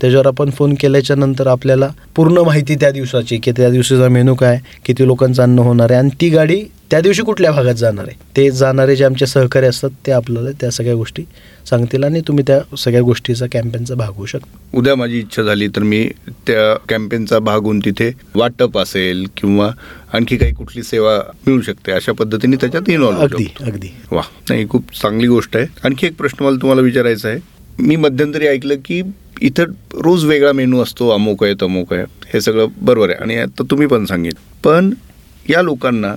त्याच्यावर 0.00 0.26
आपण 0.26 0.50
फोन 0.56 0.74
केल्याच्यानंतर 0.80 1.46
आपल्याला 1.46 1.88
पूर्ण 2.16 2.38
माहिती 2.46 2.74
त्या 2.80 2.90
दिवसाची 2.90 3.36
की 3.42 3.52
त्या 3.56 3.70
दिवशीचा 3.70 4.08
मेनू 4.08 4.34
काय 4.34 4.58
किती 4.86 5.06
लोकांचं 5.06 5.42
अन्न 5.42 5.58
होणार 5.58 5.90
आहे 5.90 5.98
आणि 6.00 6.10
ती 6.20 6.28
गाडी 6.30 6.64
त्या 6.90 7.00
दिवशी 7.00 7.22
कुठल्या 7.22 7.50
भागात 7.52 7.74
जाणार 7.74 8.04
आहे. 8.08 8.16
ते 8.36 8.50
जाणारे 8.50 8.94
जे 8.96 9.04
आमचे 9.04 9.26
सहकारी 9.26 9.66
असतात 9.66 9.90
ते 10.06 10.12
आपल्याला 10.12 10.50
त्या 10.60 10.70
सगळ्या 10.70 10.94
गोष्टी 10.94 11.22
सांगतील 11.70 12.04
आणि 12.04 12.20
तुम्ही 12.28 12.44
त्या 12.46 12.58
सगळ्या 12.78 13.00
गोष्टीचा 13.02 13.46
कॅम्पेनचा 13.52 13.94
भाग 13.94 14.12
होऊ 14.16 14.26
शकता. 14.26 14.58
उद्या 14.74 14.94
माझी 14.96 15.18
इच्छा 15.18 15.42
झाली 15.42 15.68
तर 15.76 15.82
मी 15.82 16.04
त्या 16.46 16.74
कॅम्पेनचा 16.88 17.38
भाग 17.38 17.62
होऊन 17.64 17.80
तिथे 17.84 18.10
वाटप 18.34 18.78
असेल 18.78 19.26
किंवा 19.36 19.70
आणखी 20.12 20.36
काही 20.36 20.52
कुठली 20.54 20.82
सेवा 20.82 21.16
मिळू 21.46 21.60
शकते 21.62 21.92
अशा 21.92 22.12
पद्धतीने 22.18 22.56
त्याच्यात 22.56 22.88
इन्व्हॉल्व 22.88 23.20
अगदी 23.20 23.46
अगदी. 23.60 23.88
वा 24.12 24.22
नाही 24.50 24.68
खूप 24.68 24.92
चांगली 25.02 25.26
गोष्ट 25.26 25.56
आहे. 25.56 25.66
आणखी 25.84 26.06
एक 26.06 26.16
प्रश्न 26.18 26.44
मला 26.44 26.56
तुम्हाला 26.66 26.82
विचारायचं 26.82 27.28
आहे. 27.28 27.38
मी 27.78 27.96
मध्यंतरी 27.96 28.46
ऐकलं 28.46 28.74
की 28.84 29.02
इथं 29.40 29.64
रोज 29.94 30.24
वेगळा 30.24 30.52
मेनू 30.52 30.80
असतो 30.80 31.08
अमुक 31.08 31.44
आहे 31.44 31.54
तमुक 31.62 31.92
आहे. 31.92 32.04
हे 32.34 32.40
सगळं 32.40 32.66
बरोबर 32.82 33.10
आहे. 33.10 33.18
आणि 33.22 33.36
आता 33.36 33.62
तुम्ही 33.70 33.86
पण 33.86 34.04
सांगितलं. 34.04 34.62
पण 34.62 34.94
या 35.50 35.62
लोकांना 35.62 36.14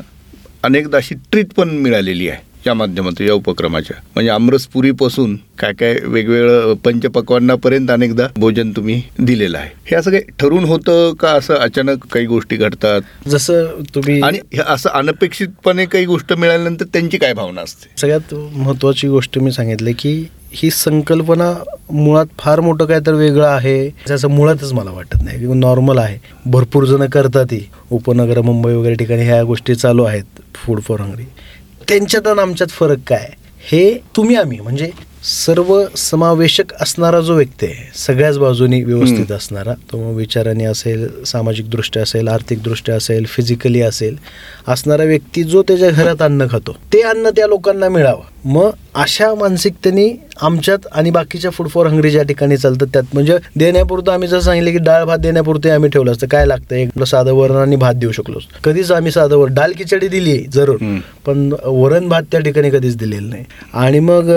अनेकदा 0.64 0.98
अशी 0.98 1.16
ट्रीट 1.32 1.54
पण 1.54 1.70
मिळालेली 1.70 2.30
आहे. 2.30 2.49
या 2.68 2.74
माध्यमातून 2.74 3.28
या 3.28 3.34
उपक्रमाच्या. 3.34 3.98
म्हणजे 4.16 4.32
आमरसपुरीपासून 4.32 5.36
काय 5.60 5.74
काय 5.74 6.00
वेगवेगळं 6.04 6.74
पंचपक्वांनापर्यंत 6.74 7.92
अनेकदा 7.92 8.28
भोजन 8.38 8.72
तुम्ही 8.72 9.02
दिलेलं 9.20 9.58
आहे. 9.58 9.70
हे 9.86 9.96
असं 9.96 10.12
काही 10.12 10.24
ठरून 10.40 10.64
होतं 10.64 11.14
का? 11.14 11.30
असं 11.30 11.54
अचानक 11.54 12.06
काही 12.12 12.26
गोष्टी 12.26 12.56
घडतात? 12.56 13.02
जसं 13.28 13.66
तुम्ही 13.96 14.22
आणि 14.22 14.40
असं 14.68 14.90
अनपेक्षितपणे 14.90 15.86
काही 15.86 16.06
गोष्ट 16.06 16.34
मिळाल्यानंतर 16.34 16.86
त्यांची 16.86 17.18
काय 17.18 17.34
भावना 17.34 17.62
असते? 17.62 17.90
सगळ्यात 17.98 18.34
महत्त्वाची 18.34 19.08
गोष्ट 19.08 19.40
मी 19.40 19.52
सांगितली 19.52 19.94
की 19.94 20.28
ही 20.52 20.70
संकल्पना 20.70 21.64
मुळात 21.92 22.26
फार 22.40 22.60
मोठं 22.60 22.86
काय 22.86 23.00
तर 23.00 23.14
वेगळं 23.14 23.48
आहे. 23.48 23.90
त्याचं 23.90 24.28
मुळातच 24.28 24.74
मला 24.74 24.92
वाटत 24.92 25.24
नाही. 25.24 25.54
नॉर्मल 25.54 25.98
आहे. 25.98 26.18
भरपूर 26.46 26.86
जण 26.86 27.06
करतात 27.06 27.46
ही. 27.52 27.70
उपनगर 27.92 28.42
मुंबई 28.42 28.74
वगैरे 28.74 28.96
ठिकाणी 28.96 29.24
ह्या 29.24 29.44
गोष्टी 29.44 29.76
चालू 29.76 30.04
आहेत. 30.04 30.24
फूड 30.56 30.82
फॉर 30.82 31.02
हंगरी 31.02 31.24
त्यांच्यात 31.90 32.28
आणि 32.28 32.42
आमच्यात 32.42 32.70
फरक 32.70 32.98
काय? 33.08 33.30
हे 33.72 33.94
तुम्ही 34.16 34.36
आम्ही 34.36 34.60
म्हणजे 34.60 34.90
सर्व 35.24 35.84
समावेशक 35.98 36.74
असणारा 36.74 37.20
जो 37.20 37.36
व्यक्ती 37.36 37.66
आहे 37.66 37.90
सगळ्याच 37.96 38.38
बाजूनी 38.38 38.82
व्यवस्थित 38.84 39.32
असणारा 39.32 39.74
तो 39.92 39.98
मग 39.98 40.16
विचाराने 40.16 40.66
असेल 40.66 41.08
सामाजिकदृष्ट्या 41.24 42.04
असेल 42.04 42.28
आर्थिकदृष्ट्या 42.28 42.96
असेल 42.96 43.26
फिजिकली 43.26 43.82
असेल 43.82 44.16
असणारा 44.68 45.04
व्यक्ती 45.04 45.44
जो 45.44 45.64
त्याच्या 45.64 45.90
घरात 45.90 46.22
अन्न 46.22 46.46
खातो 46.52 46.76
ते 46.94 47.02
अन्न 47.02 47.30
त्या 47.30 47.48
लोकांना 47.48 47.90
मिळावं. 47.90 48.39
मग 48.46 48.70
अशा 48.96 49.34
मानसिकतेने 49.36 50.08
आमच्यात 50.42 50.88
आणि 50.92 51.10
बाकीच्या 51.12 51.52
फूड 51.52 51.68
फॉर 51.68 51.88
हंगरी 51.88 52.10
ज्या 52.10 52.24
ठिकाणी 52.24 52.58
चालतं 52.58 52.86
त्यात 52.86 53.04
म्हणजे 53.14 53.38
देण्यापुरतं 53.58 54.12
आम्ही 54.12 54.28
जसं 54.28 54.40
सांगितलं 54.40 54.72
की 54.72 54.78
डाळ 54.78 55.04
भात 55.04 55.18
देण्यापुरते 55.18 55.70
आम्ही 55.70 55.90
ठेवलं 55.90 56.12
असतं. 56.12 56.28
काय 56.28 56.46
लागतं? 56.46 56.76
एक 56.76 57.04
साधं 57.04 57.32
वरण 57.32 57.56
आणि 57.56 57.76
भात 57.76 57.94
देऊ 57.94 58.12
शकलो. 58.12 58.40
कधीच 58.64 58.92
आम्ही 58.92 59.12
साधं 59.12 59.38
वर 59.38 59.48
डाळ 59.48 59.72
खिचडी 59.78 60.08
दिली 60.08 60.38
जरूर. 60.54 61.00
पण 61.26 61.54
वरण 61.66 62.08
भात 62.10 62.24
त्या 62.32 62.40
ठिकाणी 62.40 62.70
कधीच 62.70 62.98
दिलेलं 62.98 63.30
नाही. 63.30 63.44
आणि 63.74 64.00
मग 64.00 64.32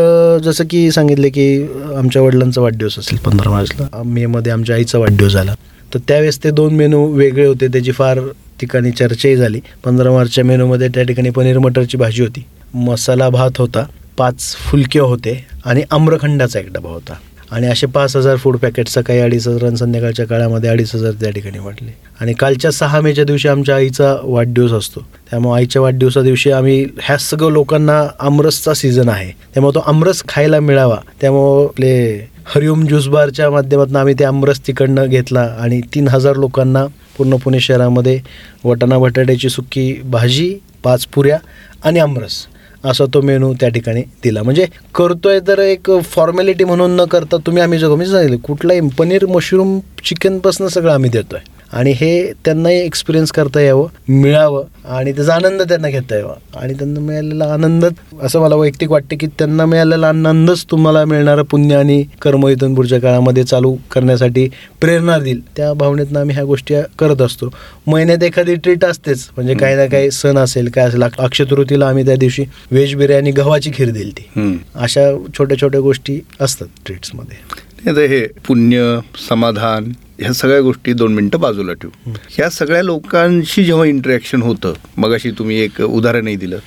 जसं 0.44 0.64
की 0.70 0.90
सांगितलं 0.90 1.28
की 1.28 1.62
आमच्या 1.96 2.22
वडिलांचा 2.22 2.60
वाढदिवस 2.60 2.98
असेल 2.98 3.18
पंधरा 3.18 3.50
मार्चला. 3.50 4.02
मे 4.02 4.26
मध्ये 4.26 4.52
आमच्या 4.52 4.76
आईचा 4.76 4.98
वाढदिवस 4.98 5.32
झाला. 5.32 5.54
तर 5.94 5.98
त्यावेळेस 5.98 6.44
ते 6.44 6.50
दोन 6.50 6.74
मेनू 6.74 7.06
वेगळे 7.06 7.46
होते. 7.46 7.68
त्याची 7.68 7.92
फार 7.92 8.18
ठिकाणी 8.60 8.90
चर्चाही 8.90 9.36
झाली. 9.36 9.60
पंधरा 9.84 10.12
मार्चच्या 10.12 10.44
मेनूमध्ये 10.44 10.88
त्या 10.88 11.02
ठिकाणी 11.02 11.30
पनीर 11.30 11.58
मटरची 11.58 11.96
भाजी 11.96 12.22
होती. 12.22 12.44
मसाला 12.74 13.28
भात 13.30 13.58
होता 13.58 13.84
पाच 14.18 14.40
फुलके 14.56 14.98
होते 14.98 15.44
आणि 15.64 15.82
आम्रखंडाचा 15.90 16.58
एक 16.60 16.72
डबा 16.72 16.90
होता. 16.90 17.14
आणि 17.50 17.66
असे 17.66 17.86
पाच 17.86 18.16
हजार 18.16 18.36
फूड 18.36 18.56
पॅकेट 18.56 18.88
सकाळी 18.88 19.18
अडीच 19.20 19.46
हजार 19.48 19.64
आणि 19.66 19.76
संध्याकाळच्या 19.76 20.26
काळामध्ये 20.26 20.70
अडीच 20.70 20.94
हजार 20.94 21.12
त्या 21.12 21.30
ठिकाणी 21.30 21.58
वाटले 21.58 21.90
आणि 22.20 22.32
कालच्या 22.32 22.70
सहा 22.70 23.00
मेच्या 23.00 23.24
दिवशी 23.24 23.48
आमच्या 23.48 23.76
आईचा 23.76 24.14
वाढदिवस 24.22 24.72
असतो. 24.72 25.00
त्यामुळे 25.30 25.56
आईच्या 25.56 25.82
वाढदिवसा 25.82 26.20
दिवशी 26.20 26.50
आम्ही 26.50 26.86
ह्या 27.02 27.16
सगळं 27.18 27.52
लोकांना 27.52 28.02
आमरसचा 28.20 28.74
सीझन 28.74 29.08
आहे. 29.08 29.30
त्यामुळे 29.54 29.74
तो 29.74 29.80
आमरस 29.86 30.22
खायला 30.28 30.60
मिळावा. 30.60 30.96
त्यामुळं 31.20 31.64
आपले 31.64 32.28
हरिओम 32.54 32.86
ज्यूस 32.86 33.08
बारच्या 33.08 33.50
माध्यमातून 33.50 33.96
आम्ही 33.96 34.14
ते 34.18 34.24
आमरस 34.24 34.60
तिकडनं 34.66 35.06
घेतला 35.06 35.42
आणि 35.60 35.80
तीन 35.94 36.08
हजार 36.08 36.36
लोकांना 36.36 36.84
पूर्ण 37.18 37.36
पुणे 37.36 37.60
शहरामध्ये 37.60 38.18
वटाणा 38.64 38.98
बटाट्याची 38.98 39.48
सुकी 39.48 39.92
भाजी 40.04 40.54
पाच 40.84 41.06
पुऱ्या 41.06 41.38
आणि 41.84 42.00
आमरस. 42.00 42.46
असा 42.84 43.04
तो 43.14 43.20
मेनू 43.20 43.52
त्या 43.60 43.68
ठिकाणी 43.68 44.02
दिला. 44.24 44.42
म्हणजे 44.42 44.66
करतोय 44.94 45.40
तर 45.40 45.58
एक 45.58 45.90
फॉर्मॅलिटी 46.04 46.64
म्हणून 46.64 46.96
न 46.96 47.04
करता 47.04 47.36
तुम्ही 47.46 47.62
आम्ही 47.62 47.78
जगो 47.78 47.96
मी 47.96 48.06
सांगितलं 48.06 48.36
कुठलाही 48.44 48.80
पनीर 48.98 49.26
मशरूम 49.26 49.78
चिकनपासून 50.04 50.68
सगळं 50.68 50.92
आम्ही 50.92 51.10
देतोय. 51.10 51.40
आणि 51.72 51.92
हे 51.96 52.10
त्यांनाही 52.44 52.80
एक्सपिरियन्स 52.80 53.30
करता 53.32 53.60
यावं 53.60 54.12
मिळावं 54.20 54.64
आणि 54.96 55.12
त्याचा 55.12 55.34
आनंद 55.34 55.62
त्यांना 55.62 55.88
घेता 55.88 56.16
यावा. 56.16 56.34
आणि 56.60 56.74
त्यांना 56.74 57.00
मिळालेला 57.00 57.44
आनंद 57.44 57.84
असं 58.22 58.40
मला 58.40 58.54
वैयक्तिक 58.54 58.90
वाटतं 58.90 59.16
की 59.16 59.26
त्यांना 59.38 59.66
मिळालेला 59.66 60.08
आनंदच 60.08 60.64
तुम्हाला 60.70 61.04
मिळणारं 61.04 61.42
पुण्य 61.42 61.76
आणि 61.76 62.02
कर्म 62.22 62.46
इथून 62.48 62.74
पुढच्या 62.74 63.00
काळामध्ये 63.00 63.44
चालू 63.44 63.74
करण्यासाठी 63.90 64.48
प्रेरणा 64.80 65.18
देईल. 65.18 65.40
त्या 65.56 65.72
भावनेतनं 65.72 66.20
आम्ही 66.20 66.34
ह्या 66.34 66.44
गोष्टी 66.44 66.74
करत 66.98 67.22
असतो. 67.22 67.50
महिन्यात 67.86 68.22
एखादी 68.22 68.54
ट्रीट 68.54 68.84
असतेच. 68.84 69.28
म्हणजे 69.36 69.54
काही 69.54 69.76
ना 69.76 69.86
काही 69.86 70.10
सण 70.10 70.38
असेल 70.38 70.68
काय 70.74 70.84
असेल 70.84 71.02
अक्षतृतीला 71.02 71.88
आम्ही 71.88 72.06
त्या 72.06 72.16
दिवशी 72.16 72.44
व्हेज 72.70 72.94
बिर्याणी 72.94 73.30
गव्हाची 73.30 73.70
खीर 73.74 73.90
दिली 73.90 74.10
ती. 74.10 74.58
अशा 74.74 75.10
छोट्या 75.38 75.60
छोट्या 75.60 75.80
गोष्टी 75.80 76.20
असतात 76.40 76.66
ट्रीट्समध्ये 76.86 78.06
हे 78.06 78.26
पुण्य 78.46 78.98
समाधान 79.28 79.92
ह्या 80.22 80.32
सगळ्या 80.32 80.60
गोष्टी 80.60 80.92
दोन 80.92 81.14
मिनटं 81.14 81.40
बाजूला 81.40 81.72
ठेवू. 81.72 82.12
ह्या 82.30 82.48
सगळ्या 82.50 82.82
लोकांशी 82.82 83.64
जेव्हा 83.64 83.86
इंटरॅक्शन 83.86 84.42
होतं 84.42 84.72
मगाशी 84.96 85.30
तुम्ही 85.30 85.60
एक 85.60 85.80
उदाहरणही 85.80 86.36
दिलं 86.36 86.58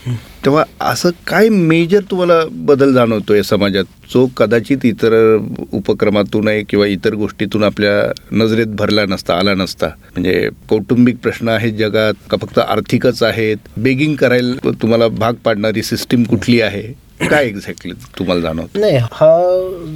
तेव्हा 0.46 0.64
असं 0.82 1.10
काय 1.28 1.50
मेजर 1.50 2.00
तुम्हाला 2.12 2.40
बदल 2.52 2.94
जाणवतोय 2.94 3.42
समाजात? 3.44 3.84
जो 4.14 4.26
कदाचित 4.38 4.86
इतर 4.86 5.14
उपक्रमातून 5.74 6.48
आहे 6.48 6.64
किंवा 6.64 6.86
इतर 6.86 7.14
गोष्टीतून 7.14 7.64
आपल्या 7.64 8.12
नजरेत 8.32 8.68
भरला 8.68 9.06
नसता 9.06 9.34
आला 9.34 9.54
नसता. 9.54 9.88
म्हणजे 9.88 10.50
कौटुंबिक 10.70 11.18
प्रश्न 11.18 11.50
आहेत 11.50 11.74
जगात 11.74 12.14
का 12.30 12.38
फक्त 12.42 12.60
आर्थिकच 12.60 13.24
आहेत? 13.24 13.58
बेगिंग 13.78 14.16
करायला 14.16 14.72
तुम्हाला 14.82 15.08
भाग 15.08 15.34
पाडणारी 15.34 15.84
सिस्टीम 15.84 16.24
कुठली 16.24 16.62
आहे? 16.62 16.84
काय 17.20 17.46
एक्झॅक्टली 17.46 17.92
तुम्हाला 18.18 18.42
जाणवतं 18.42 18.80
नाही 18.82 18.98
हा 19.12 19.28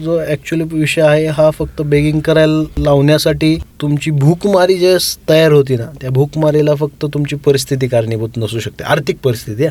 जो 0.04 0.20
ऍक्च्युली 0.22 0.64
विषय 0.72 1.02
आहे 1.02 1.26
हा 1.28 1.50
फक्त 1.52 1.82
बेगिंग 1.82 2.20
करायला 2.20 2.82
लावण्यासाठी 2.84 3.56
तुमची 3.82 4.12
भूकमारी 4.12 4.78
जे 4.78 4.96
तयार 5.30 5.52
होती 5.52 5.76
ना 5.76 5.86
त्या 6.02 6.10
भूकमारीला 6.10 6.76
फक्त 6.76 7.06
तुमची 7.14 7.36
परिस्थिती 7.46 7.88
कारणीभूत 7.88 8.38
नसू 8.38 8.60
शकते 8.60 8.84
आर्थिक 8.84 9.18
परिस्थिती. 9.24 9.68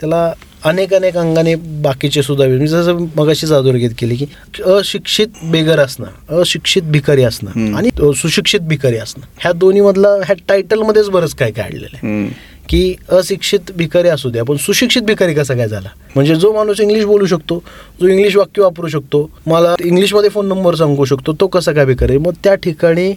त्याला 0.00 0.32
अनेक 0.64 0.94
अनेक 0.94 1.16
अंगाने 1.16 1.54
बाकीचे 1.82 2.22
सुद्धा 2.22 2.46
मी 2.46 2.66
जसं 2.66 3.04
मगाशीच 3.16 3.52
अधोरेखित 3.52 3.90
केली 3.98 4.16
की 4.16 4.26
अशिक्षित 4.72 5.44
बेगर 5.50 5.80
असणं 5.80 6.40
अशिक्षित 6.40 6.82
भिकारी 6.92 7.22
असणं. 7.24 7.74
आणि 7.76 7.90
सुशिक्षित 8.16 8.60
भिकारी 8.68 8.96
असणं 8.98 9.26
ह्या 9.40 9.52
दोन्ही 9.52 9.80
मधला 9.82 10.08
ह्या 10.24 10.34
टायटलमध्येच 10.48 11.08
बरंच 11.10 11.34
काय 11.34 11.50
काढलेलं 11.50 11.96
आहे. 11.96 12.52
की 12.68 12.94
अशिक्षित 13.12 13.70
भिकारी 13.76 14.08
असू 14.08 14.30
दे. 14.30 14.38
आपण 14.38 14.56
सुशिक्षित 14.56 15.02
भिकारी 15.02 15.34
कसा 15.34 15.54
काय 15.54 15.68
झाला? 15.68 15.88
म्हणजे 16.14 16.34
जो 16.34 16.52
माणूस 16.52 16.80
इंग्लिश 16.80 17.04
बोलू 17.04 17.26
शकतो 17.26 17.62
जो 18.00 18.08
इंग्लिश 18.08 18.36
वाक्य 18.36 18.62
वापरू 18.62 18.88
शकतो 18.88 19.28
मला 19.46 19.74
इंग्लिशमध्ये 19.84 20.30
फोन 20.30 20.48
नंबर 20.48 20.74
सांगू 20.74 21.04
शकतो 21.04 21.32
तो 21.40 21.46
कसा 21.46 21.72
काय 21.72 21.84
भिकारी? 21.86 22.18
मग 22.18 22.34
त्या 22.44 22.54
ठिकाणी 22.54 23.12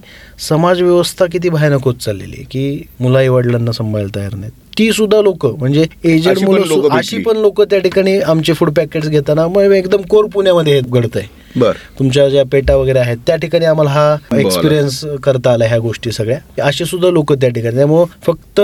समाजव्यवस्था 0.50 1.26
किती 1.32 1.50
भयानक 1.50 1.84
होत 1.84 1.96
चाललेली 2.02 2.36
आहे 2.36 2.44
की 2.52 2.82
मुलाही 3.00 3.28
वडिलांना 3.28 3.72
सांभाळायला 3.72 4.16
तयार 4.16 4.36
नाहीत. 4.36 4.52
ती 4.78 4.92
सुद्धा 4.94 5.22
लोक 5.22 5.46
म्हणजे 5.46 5.86
एजेड 6.04 6.38
पण 6.40 6.46
मुलं 6.46 6.88
अशी. 6.98 7.18
पण 7.24 7.38
लोक 7.38 7.62
त्या 7.62 7.80
ठिकाणी 7.80 8.18
आमचे 8.20 8.54
फूड 8.54 8.70
पॅकेट्स 8.78 9.08
घेताना 9.10 9.48
मग 9.48 9.74
एकदम 9.74 10.02
कोर 10.10 10.26
पुण्यामध्ये 10.34 10.80
घडत 10.82 11.18
आहे 11.18 11.36
बर. 11.56 11.74
तुमच्या 12.00 12.28
ज्या 12.30 12.44
पेटा 12.52 12.76
वगैरे 12.76 13.00
आहेत 13.00 13.18
त्या 13.28 13.36
ठिकाणी 13.36 13.66
आम्हाला 13.66 13.90
हा. 13.92 14.38
एक्सपिरियन्स 14.40 15.00
करता 15.24 15.52
आला 15.54 15.66
ह्या 15.66 15.78
गोष्टी 15.80 16.12
सगळ्या. 16.12 16.38
असे 16.64 16.86
सुद्धा 16.86 17.10
लोक 17.12 17.34
त्या 17.34 17.50
ठिकाणी 17.50 17.76
त्यामुळं 17.76 18.06
फक्त 18.26 18.62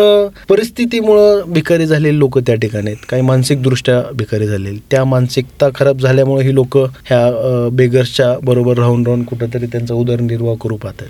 परिस्थितीमुळं 0.50 1.42
भिकारी 1.54 1.86
झालेली 1.86 2.18
लोक 2.20 2.38
त्या 2.40 2.56
ठिकाणी 2.56 2.88
आहेत. 2.88 3.06
काही 3.10 3.22
मानसिकदृष्ट्या 3.22 4.02
भिकारी 4.14 4.48
झालेली. 4.48 4.78
त्या 4.92 5.04
मानसिकता 5.06 5.70
खराब 5.76 6.00
झाल्यामुळे 6.00 6.46
ही 6.46 6.54
लोक 6.56 6.78
ह्या 6.78 7.70
बेगर्सच्या 7.74 8.34
बरोबर 8.44 8.78
राहून 8.78 9.06
राहून 9.06 9.24
कुठंतरी 9.24 9.66
त्यांचा 9.66 9.94
उदरनिर्वाह 9.94 10.56
करू 10.64 10.76
पाहतात 10.76 11.08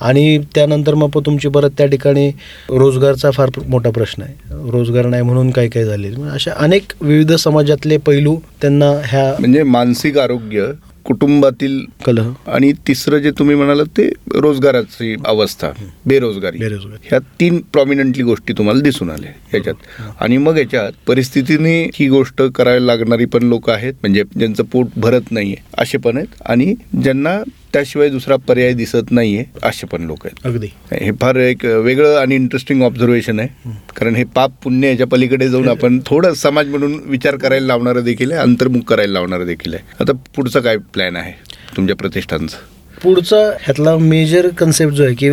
आणि 0.00 0.38
त्यानंतर 0.54 0.94
मग 0.94 1.18
तुमची 1.26 1.48
परत 1.48 1.70
त्या 1.78 1.86
ठिकाणी 1.86 2.28
रोजगारचा 2.70 3.30
फार 3.30 3.50
मोठा 3.68 3.90
प्रश्न 3.90 4.22
आहे. 4.22 4.34
रोजगार 4.70 5.06
नाही 5.06 5.22
म्हणून 5.22 5.50
काही 5.50 5.68
काही 5.68 5.84
झाले? 5.86 6.08
अशा 6.32 6.52
अनेक 6.56 6.92
विविध 7.00 7.32
समाजातले 7.32 7.96
पैलू 7.96 8.36
त्यांना 8.62 8.90
ह्या 9.04 9.34
म्हणजे 9.38 9.62
मानसिक 9.62 10.18
आरोग्य 10.18 10.66
कुटुंबातील 11.04 11.84
कलह. 12.06 12.30
आणि 12.46 12.72
तिसरं 12.88 13.18
जे 13.18 13.30
तुम्ही 13.30 13.56
म्हणालात 13.56 13.86
ते 13.86 14.08
रोजगाराची 14.34 15.16
अवस्था. 15.26 15.68
बेरोजगारी. 16.10 16.58
बेरोजगारी. 16.58 17.06
ह्या 17.08 17.18
तीन 17.40 17.60
प्रॉमिनंटली 17.72 18.22
गोष्टी 18.22 18.52
तुम्हाला 18.52 18.80
दिसून 18.80 19.10
आल्या 19.10 19.32
याच्यात 19.54 20.02
आणि 20.20 20.36
मग 20.36 20.58
याच्यात 20.58 20.92
परिस्थितीने 21.06 21.78
ही 21.94 22.08
गोष्ट 22.08 22.42
करायला 22.54 22.86
लागणारी 22.86 23.24
पण 23.24 23.42
लोक 23.42 23.70
आहेत 23.70 23.94
म्हणजे 24.02 24.22
ज्यांचं 24.36 24.64
पोट 24.64 24.88
भरत 24.96 25.30
नाहीये 25.30 25.56
असे 25.78 25.98
पण 25.98 26.16
आहेत. 26.16 26.42
आणि 26.46 26.74
ज्यांना 27.02 27.38
त्याशिवाय 27.72 28.08
दुसरा 28.08 28.36
पर्याय 28.36 28.72
दिसत 28.72 29.10
नाहीये 29.10 29.44
असे 29.62 29.86
पण 29.86 30.02
लोक 30.02 30.26
आहेत. 30.26 30.46
अगदी. 30.46 30.66
हे 30.92 31.10
फार 31.20 31.36
एक 31.36 31.64
वेगळं 31.64 32.16
आणि 32.16 32.34
इंटरेस्टिंग 32.34 32.82
ऑब्झर्वेशन 32.82 33.40
आहे. 33.40 33.70
कारण 33.96 34.14
हे 34.14 34.24
पाप 34.24 34.52
पुण्य 34.64 34.88
याच्या 34.88 35.06
पलीकडे 35.06 35.48
जाऊन 35.48 35.68
आपण 35.68 36.00
थोडं 36.06 36.34
समाज 36.34 36.68
म्हणून 36.68 36.98
विचार 37.04 37.36
करायला 37.36 37.66
लावणारं 37.66 38.04
देखील 38.04 38.32
आहे 38.32 38.40
अंतर्मुख 38.40 38.82
करायला 38.82 39.12
लावणारं 39.12 39.46
देखील 39.46 39.74
आहे. 39.74 39.82
आता 40.00 40.12
पुढचं 40.36 40.60
काय 40.60 40.76
प्लॅन 40.92 41.16
आहे 41.16 41.32
तुमच्या 41.76 41.96
प्रतिष्ठानचं? 41.96 42.56
पुढचा 43.02 43.36
ह्यातला 43.60 43.96
मेजर 43.96 44.48
कन्सेप्ट 44.58 44.94
जो 44.94 45.04
आहे 45.04 45.14
की 45.14 45.28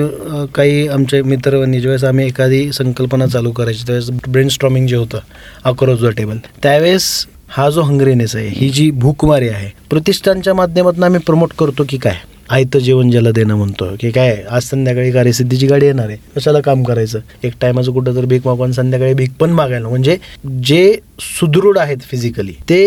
काही 0.56 0.88
आमचे 0.88 1.22
मित्रवांनी 1.22 1.80
ज्यावेळेस 1.82 2.04
आम्ही 2.04 2.26
एखादी 2.26 2.72
संकल्पना 2.74 3.28
चालू 3.28 3.52
करायची. 3.52 3.84
त्यावेळेस 3.88 4.10
ब्रेन 4.28 4.48
स्ट्रॉमिंग 4.50 4.88
जे 4.88 4.96
होतं 4.96 5.20
अक्रॉस 5.66 6.00
द 6.02 6.10
टेबल 6.18 6.38
त्यावेळेस 6.64 7.10
हा 7.50 7.70
जो 7.70 7.82
हंग्रेनेस 7.82 8.36
आहे 8.36 8.48
ही 8.56 8.70
जी 8.70 8.90
भूकमारी 8.92 9.50
आहे 9.50 9.70
प्रतिष्ठानच्या 9.90 10.54
माध्यमातून 10.54 11.04
आम्ही 11.04 11.20
प्रमोट 11.28 11.54
करतो 11.60 11.84
की 11.90 11.98
काय? 11.98 12.16
आयतं 12.50 12.80
जेवण 12.80 13.10
ज्याला 13.12 13.32
देणं 13.32 13.56
म्हणतो 13.56 13.86
की 14.00 14.12
काय 14.12 14.36
आज 14.50 14.64
संध्याकाळी 14.64 15.12
कार्यसिद्धीची 15.12 15.68
गाडी 15.68 15.86
येणार 15.86 16.08
आहे 16.08 16.18
कशाला 16.36 16.60
काम 16.62 16.84
करायचं. 16.84 17.20
एक 17.44 17.54
टायमाचं 17.62 17.92
कुठं 17.94 18.16
तर 18.16 18.26
भीक 18.26 18.48
मागून 18.48 18.72
संध्याकाळी 18.72 19.14
भीक 19.14 19.32
पण 19.40 19.50
मागायला. 19.52 19.88
म्हणजे 19.90 20.18
जे 20.66 20.98
सुदृढ 21.20 21.78
आहेत 21.78 21.98
फिजिकली 22.10 22.54
ते 22.70 22.80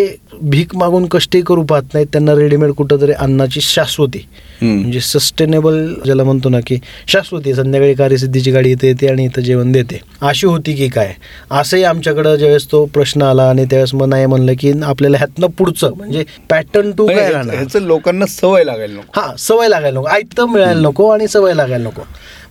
भीक 0.42 0.74
मागून 0.76 1.06
कष्टही 1.10 1.42
करू 1.42 1.62
पाहत 1.62 1.94
नाहीत 1.94 2.06
त्यांना 2.12 2.34
रेडीमेड 2.34 2.70
कुठंतरी 2.72 3.12
अन्नाची 3.12 3.60
शाश्वती. 3.60 4.18
म्हणजे 4.62 5.00
सस्टेनेबल 5.00 5.92
ज्याला 6.04 6.24
म्हणतो 6.24 6.48
ना 6.48 6.58
की 6.66 6.78
शाश्वती 7.08 7.54
संध्याकाळी 7.54 7.94
कार्यसिद्धीची 7.94 8.50
गाडी 8.50 8.70
इथे 8.72 8.88
येते 8.88 9.08
आणि 9.08 9.24
इथं 9.24 9.42
जेवण 9.42 9.72
देते. 9.72 10.00
अशी 10.20 10.46
होती 10.46 10.74
की 10.76 10.88
काय 10.88 11.12
असंही 11.50 11.82
आमच्याकडं 11.84 12.36
ज्यावेळेस 12.36 12.66
तो 12.72 12.84
प्रश्न 12.94 13.22
आला 13.22 13.48
आणि 13.50 13.64
त्यावेळेस 13.64 13.94
मग 13.94 14.08
नाही 14.08 14.26
म्हणलं 14.26 14.52
की 14.60 14.72
आपल्याला 14.82 15.18
ह्यातनं 15.18 15.46
पुढचं 15.58 15.94
म्हणजे 15.96 16.24
पॅटर्न 16.50 16.90
टू 16.92 17.06
काय 17.06 17.78
लोकांना 17.80 18.26
सवय 18.28 18.64
लागायला 18.64 18.94
नको. 18.94 19.20
हा 19.20 19.34
सवय 19.50 19.68
लागायला 19.68 19.98
नको. 19.98 20.08
आयतं 20.08 20.46
मिळायला 20.46 20.80
नको 20.80 21.08
आणि 21.08 21.28
सवय 21.28 21.54
लागायला 21.54 21.84
नको. 21.84 22.02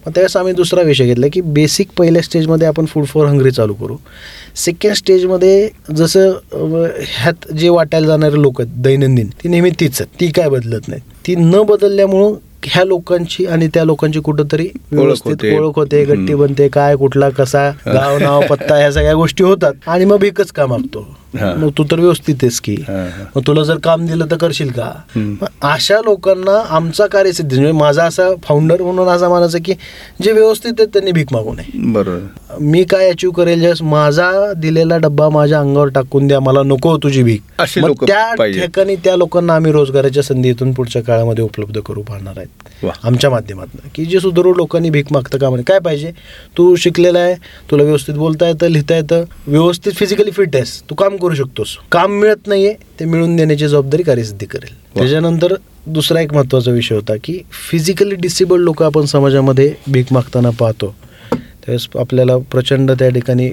मग 0.07 0.11
त्यावेळेस 0.13 0.35
आम्ही 0.37 0.53
दुसरा 0.53 0.81
विषय 0.81 1.05
घेतला 1.05 1.27
की 1.33 1.41
बेसिक 1.41 1.87
पहिल्या 1.97 2.21
स्टेजमध्ये 2.21 2.67
आपण 2.67 2.85
फूड 2.85 3.05
फॉर 3.05 3.25
हंग्री 3.27 3.51
चालू 3.51 3.73
करू. 3.73 3.95
सेकंड 4.55 4.93
स्टेजमध्ये 4.93 5.69
जसं 5.95 6.31
ह्यात 7.07 7.51
जे 7.53 7.69
वाटायला 7.69 8.07
जाणारे 8.07 8.41
लोक 8.41 8.61
आहेत 8.61 8.81
दैनंदिन 8.83 9.27
ती 9.43 9.49
नेहमी 9.49 9.69
तीच 9.69 10.01
आहेत. 10.01 10.19
ती 10.19 10.27
काय 10.31 10.49
बदलत 10.49 10.87
नाही 10.87 11.01
ती 11.27 11.35
न 11.35 11.61
बदलल्यामुळं 11.61 12.33
ह्या 12.65 12.83
लोकांची 12.85 13.45
आणि 13.45 13.67
त्या 13.73 13.83
लोकांची 13.85 14.19
कुठंतरी 14.19 14.67
व्यवस्थित. 14.91 15.45
ओळख 15.59 15.75
होते. 15.75 16.03
गट्टी 16.05 16.33
बनते 16.35 16.67
काय 16.67 16.95
कुठला 16.95 17.29
कसा 17.29 17.69
गाव 17.85 18.17
नाव 18.17 18.41
पत्ता 18.49 18.75
ह्या 18.75 18.91
सगळ्या 18.91 19.13
गोष्टी 19.13 19.43
होतात. 19.43 19.73
आणि 19.87 20.05
मग 20.05 20.17
भिकच 20.19 20.51
का 20.51 20.65
मागतो 20.65 20.99
हा. 20.99 21.28
मग 21.35 21.69
तू 21.77 21.83
तर 21.83 21.99
व्यवस्थित 21.99 22.35
आहेस 22.43 22.59
की. 22.59 22.75
मग 23.35 23.41
तुला 23.47 23.63
जर 23.63 23.77
काम 23.77 24.05
दिलं 24.05 24.25
तर 24.31 24.37
करशील 24.37 24.69
का? 24.69 24.91
अशा 25.63 25.97
लोकांना 26.05 26.57
आमचा 26.69 27.07
कार्यसिद्धी 27.07 27.55
म्हणजे 27.55 27.71
माझा 27.79 28.03
असा 28.03 28.29
फाउंडर 28.43 28.81
म्हणून 28.81 29.07
असा 29.07 29.29
मानायचं 29.29 29.59
की 29.65 29.73
जे 30.23 30.31
व्यवस्थित 30.31 30.71
आहेत 30.79 30.89
त्यांनी 30.93 31.11
भीक 31.11 31.33
मागू 31.33 31.53
नये. 31.53 31.91
बरोबर. 31.93 32.55
मी 32.59 32.83
काय 32.83 33.09
अचीव 33.09 33.31
करेल 33.31 33.59
ज्यावेळेस 33.59 33.81
माझा 33.81 34.31
दिलेला 34.57 34.97
डब्बा 34.97 35.29
माझ्या 35.29 35.59
अंगावर 35.59 35.87
टाकून 35.87 36.27
द्या 36.27 36.39
मला 36.39 36.63
नको 36.63 36.97
तुझी 36.97 37.23
भीक. 37.23 37.41
त्या. 38.07 38.33
ठिकाणी 38.35 38.95
त्या 38.95 39.15
लोकांना 39.15 39.55
आम्ही 39.55 39.71
रोजगाराच्या 39.71 40.23
संधी 40.23 40.49
इथून 40.49 40.71
पुढच्या 40.73 41.01
काळामध्ये 41.03 41.43
उपलब्ध 41.43 41.79
करू 41.79 42.01
पाहणार 42.01 42.37
आहेत. 42.37 42.85
आमच्या 43.03 43.29
माध्यमातून. 43.29 43.89
की 43.95 44.05
जे 44.05 44.19
सुदृढ 44.19 44.57
लोकांनी 44.57 44.89
भीक 44.89 45.11
मागतं 45.13 45.37
का 45.37 45.49
म्हणे? 45.49 45.63
काय 45.63 45.79
पाहिजे? 45.79 46.11
तू 46.57 46.75
शिकलेला 46.75 47.19
आहे 47.19 47.35
तुला 47.71 47.83
व्यवस्थित 47.83 48.15
बोलता 48.15 48.47
येतं 48.47 48.67
लिहिता 48.67 48.95
येतं 48.95 49.23
व्यवस्थित 49.47 49.93
फिजिकली 49.93 50.31
फिट 50.31 50.55
आहेस. 50.55 50.81
तू 50.89 50.95
काम 50.95 51.17
करू 51.19 51.35
शकतोस. 51.35 51.77
काम 51.91 52.11
मिळत 52.11 52.47
नाहीये 52.47 52.73
ते 52.99 53.05
मिळवून 53.05 53.35
देण्याची 53.35 53.67
जबाबदारी 53.67 54.03
कार्यसिद्धी 54.03 54.45
करेल. 54.45 54.73
त्याच्यानंतर 54.95 55.53
दुसरा 55.87 56.21
एक 56.21 56.33
महत्त्वाचा 56.33 56.71
विषय 56.71 56.95
होता 56.95 57.13
की 57.23 57.39
फिजिकली 57.69 58.15
डिसेबल्ड 58.15 58.63
लोक 58.63 58.83
आपण 58.83 59.05
समाजामध्ये 59.05 59.73
भीक 59.87 60.13
मागताना 60.13 60.49
पाहतो. 60.49 60.95
त्यावेळेस 61.31 61.87
आपल्याला 61.99 62.37
प्रचंड 62.51 62.91
त्या 62.91 63.09
ठिकाणी 63.09 63.49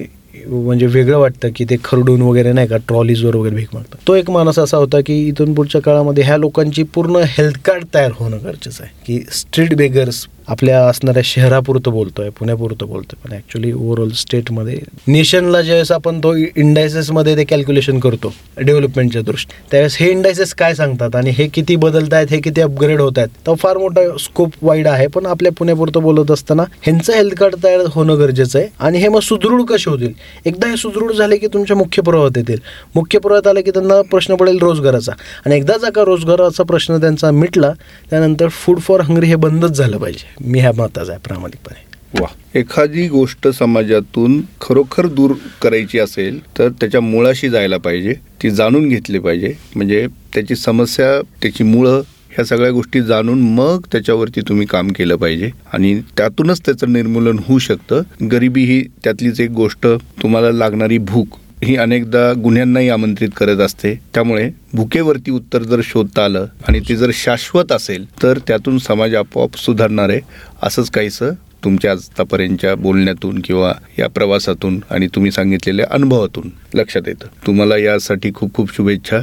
म्हणजे 0.47 0.85
वेगळं 0.85 1.17
वाटतं 1.17 1.49
की 1.55 1.65
ते 1.65 1.75
खरडून 1.83 2.21
वगैरे 2.21 2.51
नाही 2.51 2.67
का 2.67 2.77
ट्रॉलीजवर 2.77 3.35
वगैरे 3.35 3.55
भीक 3.55 3.67
मागतात. 3.73 3.97
तो 4.07 4.15
एक 4.15 4.29
मानस 4.29 4.59
असा 4.59 4.77
होता 4.77 4.99
की 5.05 5.27
इथून 5.27 5.53
पुढच्या 5.53 5.81
काळामध्ये 5.81 6.23
ह्या 6.23 6.37
लोकांची 6.37 6.83
पूर्ण 6.83 7.21
हेल्थ 7.25 7.57
कार्ड 7.65 7.83
तयार 7.93 8.11
होणं 8.15 8.37
गरजेचं 8.43 8.83
आहे. 8.83 8.91
की 9.05 9.25
स्ट्रीट 9.31 9.75
बेगर्स 9.75 10.25
आपल्या 10.47 10.85
असणाऱ्या 10.87 11.21
शहरापुरतं 11.25 11.91
बोलतो 11.91 12.21
आहे 12.21 12.31
पुण्यापुरतं 12.31 12.87
बोलतो 12.87 13.15
आहे 13.15 13.27
पण 13.27 13.35
ॲक्च्युली 13.35 13.71
ओव्हरऑल 13.71 14.09
स्टेटमध्ये 14.09 14.79
नेशनला 15.07 15.61
ज्यावेळेस 15.61 15.91
आपण 15.91 16.19
तो 16.19 16.33
इंडायसेसमध्ये 16.35 17.35
ते 17.37 17.43
कॅल्क्युलेशन 17.43 17.99
करतो 17.99 18.33
डेव्हलपमेंटच्या 18.57 19.21
दृष्टी 19.21 19.55
त्यावेळेस 19.71 19.97
हे 19.99 20.09
इंडायसेस 20.11 20.53
काय 20.53 20.75
सांगतात 20.75 21.15
आणि 21.15 21.29
हे 21.29 21.47
किती 21.47 21.75
बदलत 21.75 22.13
आहेत 22.13 22.27
हे 22.29 22.39
किती 22.41 22.61
अपग्रेड 22.61 23.01
होत 23.01 23.17
आहेत 23.17 23.29
तर 23.47 23.53
फार 23.53 23.77
मोठा 23.77 24.01
स्कोप 24.19 24.51
वाईड 24.61 24.87
आहे 24.87 25.07
पण 25.07 25.25
आपल्या 25.25 25.51
पुण्यापुरतं 25.51 26.01
बोलत 26.01 26.31
असताना 26.31 26.63
ह्यांचं 26.81 27.13
हेल्थ 27.13 27.33
कार्ड 27.33 27.55
तयार 27.63 27.81
होणं 27.89 28.19
गरजेचं 28.19 28.59
आहे 28.59 28.67
आणि 28.79 28.97
हे 28.97 29.07
मग 29.07 29.19
सुदृढ 29.19 29.61
कसे 29.61 29.89
होतील? 29.89 30.11
एकदा 30.45 30.67
हे 30.67 30.77
सुदृढ 30.77 31.11
झाले 31.11 31.37
की 31.37 31.47
तुमच्या 31.47 31.77
मुख्य 31.77 32.01
प्रवाहात 32.01 32.37
येतील. 32.37 32.59
मुख्य 32.95 33.19
प्रवाहात 33.19 33.47
आले 33.47 33.61
की 33.61 33.71
त्यांना 33.71 34.01
प्रश्न 34.01 34.35
पडेल 34.35 34.57
रोजगाराचा. 34.59 35.11
आणि 35.45 35.55
एकदा 35.55 35.77
जर 35.77 35.89
का 35.89 36.03
रोजगाराचा 36.03 36.63
प्रश्न 36.63 36.97
त्यांचा 36.97 37.31
मिटला 37.31 37.71
त्यानंतर 38.09 38.47
फूड 38.47 38.79
फॉर 38.79 39.01
हंगरी 39.01 39.27
हे 39.27 39.35
बंदच 39.35 39.77
झालं 39.77 39.97
पाहिजे. 39.97 40.36
मी 40.41 40.59
ह्या 40.59 40.71
मताचा 40.77 41.11
आहे 41.11 41.21
प्रामाणिकपणे. 41.25 41.87
वा. 42.21 42.59
एखादी 42.59 43.07
गोष्ट 43.07 43.47
समाजातून 43.47 44.41
खरोखर 44.61 45.07
दूर 45.07 45.33
करायची 45.61 45.99
असेल 45.99 46.57
तर 46.57 46.69
त्याच्या 46.69 47.01
मुळाशी 47.01 47.49
जायला 47.49 47.77
पाहिजे 47.77 48.13
ती 48.43 48.51
जाणून 48.51 48.89
घेतली 48.89 49.19
पाहिजे. 49.19 49.53
म्हणजे 49.75 50.07
त्याची 50.33 50.55
समस्या 50.55 51.21
त्याची 51.41 51.63
मुळं 51.63 52.01
ह्या 52.29 52.45
सगळ्या 52.45 52.71
गोष्टी 52.71 53.01
जाणून 53.01 53.41
मग 53.41 53.81
त्याच्यावरती 53.91 54.41
तुम्ही 54.41 54.67
काम 54.67 54.87
केलं 54.87 55.15
पाहिजे. 55.15 55.49
आणि 55.73 56.01
त्यातूनच 56.17 56.61
त्याचं 56.61 56.93
निर्मूलन 56.93 57.39
होऊ 57.45 57.59
शकतं. 57.59 58.01
गरिबी 58.31 58.63
ही 58.63 58.81
त्यातलीच 59.03 59.41
एक 59.41 59.49
गोष्ट 59.49 59.87
तुम्हाला 60.21 60.51
लागणारी 60.51 60.97
भूक. 60.97 61.27
ही 61.57 61.75
अनेकदा 61.75 62.31
गुन्ह्यांनाही 62.33 62.89
आमंत्रित 62.89 63.29
करत 63.35 63.59
असते. 63.59 63.93
त्यामुळे 64.13 64.49
भुकेवरती 64.73 65.31
उत्तर 65.31 65.63
जर 65.63 65.81
शोधता 65.83 66.23
आलं 66.25 66.45
आणि 66.67 66.79
ते 66.79 66.95
जर 66.95 67.11
शाश्वत 67.13 67.71
असेल 67.71 68.05
तर 68.23 68.39
त्यातून 68.47 68.77
समाज 68.77 69.15
आपोआप 69.15 69.57
सुधारणार 69.57 70.09
आहे 70.09 70.19
असंच 70.63 70.89
काहीसं 70.89 71.31
तुमच्या 71.63 71.91
आतापर्यंतच्या 71.91 72.73
बोलण्यातून 72.75 73.39
किंवा 73.43 73.73
या 73.99 74.07
प्रवासातून 74.09 74.79
आणि 74.89 75.07
तुम्ही 75.15 75.31
सांगितलेल्या 75.31 75.85
अनुभवातून 75.89 76.49
लक्षात 76.75 77.07
येतं. 77.07 77.27
तुम्हाला 77.47 77.77
यासाठी 77.77 78.31
खूप 78.35 78.53
खूप 78.53 78.73
शुभेच्छा. 78.75 79.19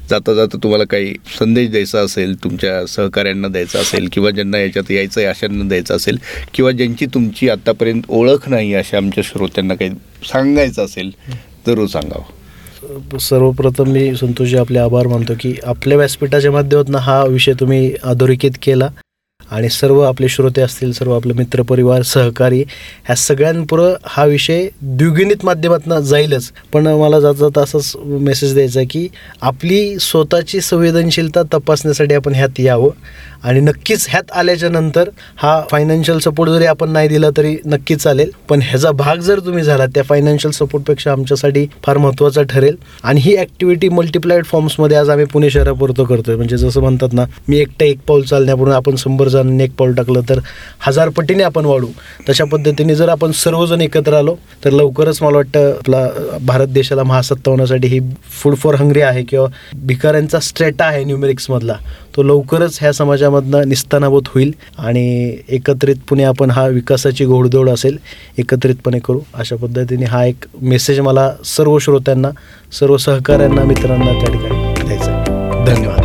जाता 0.00 0.32
जाता 0.34 0.58
तुम्हाला 0.62 0.84
काही 0.84 1.12
संदेश 1.38 1.68
द्यायचा 1.70 2.00
असेल 2.00 2.34
तुमच्या 2.44 2.86
सहकाऱ्यांना 2.86 3.48
द्यायचा 3.48 3.78
असेल 3.78 4.08
किंवा 4.12 4.30
ज्यांना 4.30 4.58
याच्यात 4.58 4.90
यायचं 4.90 5.20
आहे 5.20 5.28
अशांना 5.28 5.64
द्यायचं 5.68 5.96
असेल 5.96 6.18
किंवा 6.54 6.70
ज्यांची 6.70 7.06
तुमची 7.06 7.48
आतापर्यंत 7.48 8.02
ओळख 8.08 8.48
नाही 8.48 8.72
अशा 8.74 8.96
आमच्या 8.96 9.24
श्रोत्यांना 9.26 9.74
काही 9.74 9.90
सांगायचं 10.30 10.84
असेल 10.84 11.10
जरूर 11.66 11.86
सांगावं. 11.86 13.18
सर्वप्रथम 13.18 13.88
मी 13.88 14.14
संतोषजी 14.16 14.56
आपले 14.56 14.78
आभार 14.78 15.06
मानतो 15.06 15.32
की 15.40 15.54
आपल्या 15.64 15.96
व्यासपीठाच्या 15.96 16.52
माध्यमातून 16.52 16.94
हा 16.94 17.24
विषय 17.24 17.52
तुम्ही 17.60 17.94
अधोरेखित 18.04 18.50
केला. 18.62 18.88
आणि 19.50 19.68
सर्व 19.68 20.00
आपले 20.00 20.28
श्रोते 20.28 20.60
असतील 20.60 20.92
सर्व 20.92 21.14
आपले 21.14 21.32
मित्रपरिवार 21.32 22.02
सहकारी 22.02 22.60
ह्या 22.60 23.16
सगळ्यांपुरं 23.16 23.94
हा 24.04 24.24
विषय 24.24 24.68
द्विगुणित 24.82 25.44
माध्यमातून 25.44 25.98
जाईलच. 26.00 26.50
पण 26.72 26.86
मला 26.86 27.20
जाता 27.20 27.38
जाता 27.38 27.62
असंच 27.62 27.92
मेसेज 28.20 28.54
द्यायचा 28.54 28.78
आहे 28.80 28.86
की 28.86 29.06
आपली 29.42 29.98
स्वतःची 30.00 30.60
संवेदनशीलता 30.60 31.42
तपासण्यासाठी 31.54 32.14
आपण 32.14 32.34
ह्यात 32.34 32.60
यावं. 32.60 32.90
आणि 33.44 33.60
नक्कीच 33.60 34.06
ह्यात 34.10 34.32
आल्याच्यानंतर 34.32 35.08
हा 35.36 35.60
फायनान्शियल 35.70 36.18
सपोर्ट 36.18 36.50
जरी 36.50 36.64
आपण 36.66 36.90
नाही 36.90 37.08
दिला 37.08 37.28
तरी 37.36 37.56
नक्कीच 37.66 38.02
चालेल. 38.02 38.30
पण 38.48 38.60
ह्याचा 38.62 38.90
भाग 38.90 39.20
जर 39.20 39.40
तुम्ही 39.40 39.62
झाला 39.64 39.86
त्या 39.86 40.02
फायनान्शियल 40.02 40.52
सपोर्टपेक्षा 40.52 41.12
आमच्यासाठी 41.12 41.66
फार 41.84 41.98
महत्त्वाचा 41.98 42.42
ठरेल. 42.42 42.76
आणि 43.02 43.20
ही 43.20 43.34
ॲक्टिव्हिटी 43.36 43.88
मल्टिप्लाइड 43.88 44.44
फॉर्म्समध्ये 44.44 44.96
आज 44.96 45.10
आम्ही 45.10 45.24
पुणे 45.24 45.50
शहरापुरतं 45.50 46.04
करतोय. 46.04 46.36
म्हणजे 46.36 46.56
जसं 46.56 46.80
म्हणतात 46.80 47.12
ना 47.12 47.24
मी 47.48 47.58
एकटं 47.58 47.84
एक 47.84 47.98
पाऊल 48.08 48.22
चालण्यापूर्वी 48.22 48.74
आपण 48.74 48.96
शंभर 48.96 49.28
जणांनी 49.42 49.64
एक 49.64 49.72
पाऊल 49.78 49.94
टाकलं 49.94 50.20
तर 50.28 50.40
हजार 50.86 51.08
पटीने 51.08 51.42
आपण 51.42 51.64
वाढू. 51.64 51.86
तशा 52.28 52.44
पद्धतीने 52.44 52.94
जर 52.94 53.08
आपण 53.08 53.30
सर्वजण 53.34 53.80
एकत्र 53.80 54.14
आलो 54.14 54.34
तर 54.64 54.70
लवकरच 54.70 55.22
मला 55.22 55.36
वाटतं 55.36 55.70
आपला 55.70 56.06
भारत 56.46 56.68
देशाला 56.68 57.02
महासत्ता 57.02 57.50
होण्यासाठी 57.50 57.88
ही 57.88 58.00
फूड 58.42 58.56
फॉर 58.56 58.74
हंगरी 58.74 59.00
आहे 59.00 59.22
किंवा 59.22 59.46
भिकाऱ्यांचा 59.86 60.38
स्ट्रेटा 60.40 60.84
आहे 60.84 61.04
न्यूमेरिक्समधला. 61.04 61.74
तो 62.16 62.22
लवकरच 62.22 62.78
ह्या 62.80 62.92
समाजामधनं 62.92 63.68
निस्तानाभूत 63.68 64.28
होईल 64.34 64.52
आणि 64.78 65.36
एकत्रितपणे 65.48 66.24
आपण 66.24 66.50
हा 66.50 66.66
विकासाची 66.66 67.24
घोडदौड 67.24 67.68
असेल 67.70 67.96
एकत्रितपणे 68.38 68.98
करू. 68.98 69.20
अशा 69.34 69.56
पद्धतीने 69.56 70.04
हा 70.04 70.24
एक 70.24 70.44
मेसेज 70.62 71.00
मला 71.00 71.30
सर्व 71.44 71.78
श्रोत्यांना 71.78 72.30
सर्व 72.80 72.96
सहकाऱ्यांना 72.96 73.64
मित्रांना 73.64 74.12
त्या 74.20 74.32
ठिकाणी 74.32 74.84
द्यायचा 74.84 75.12
आहे. 75.12 75.64
धन्यवाद. 75.66 75.99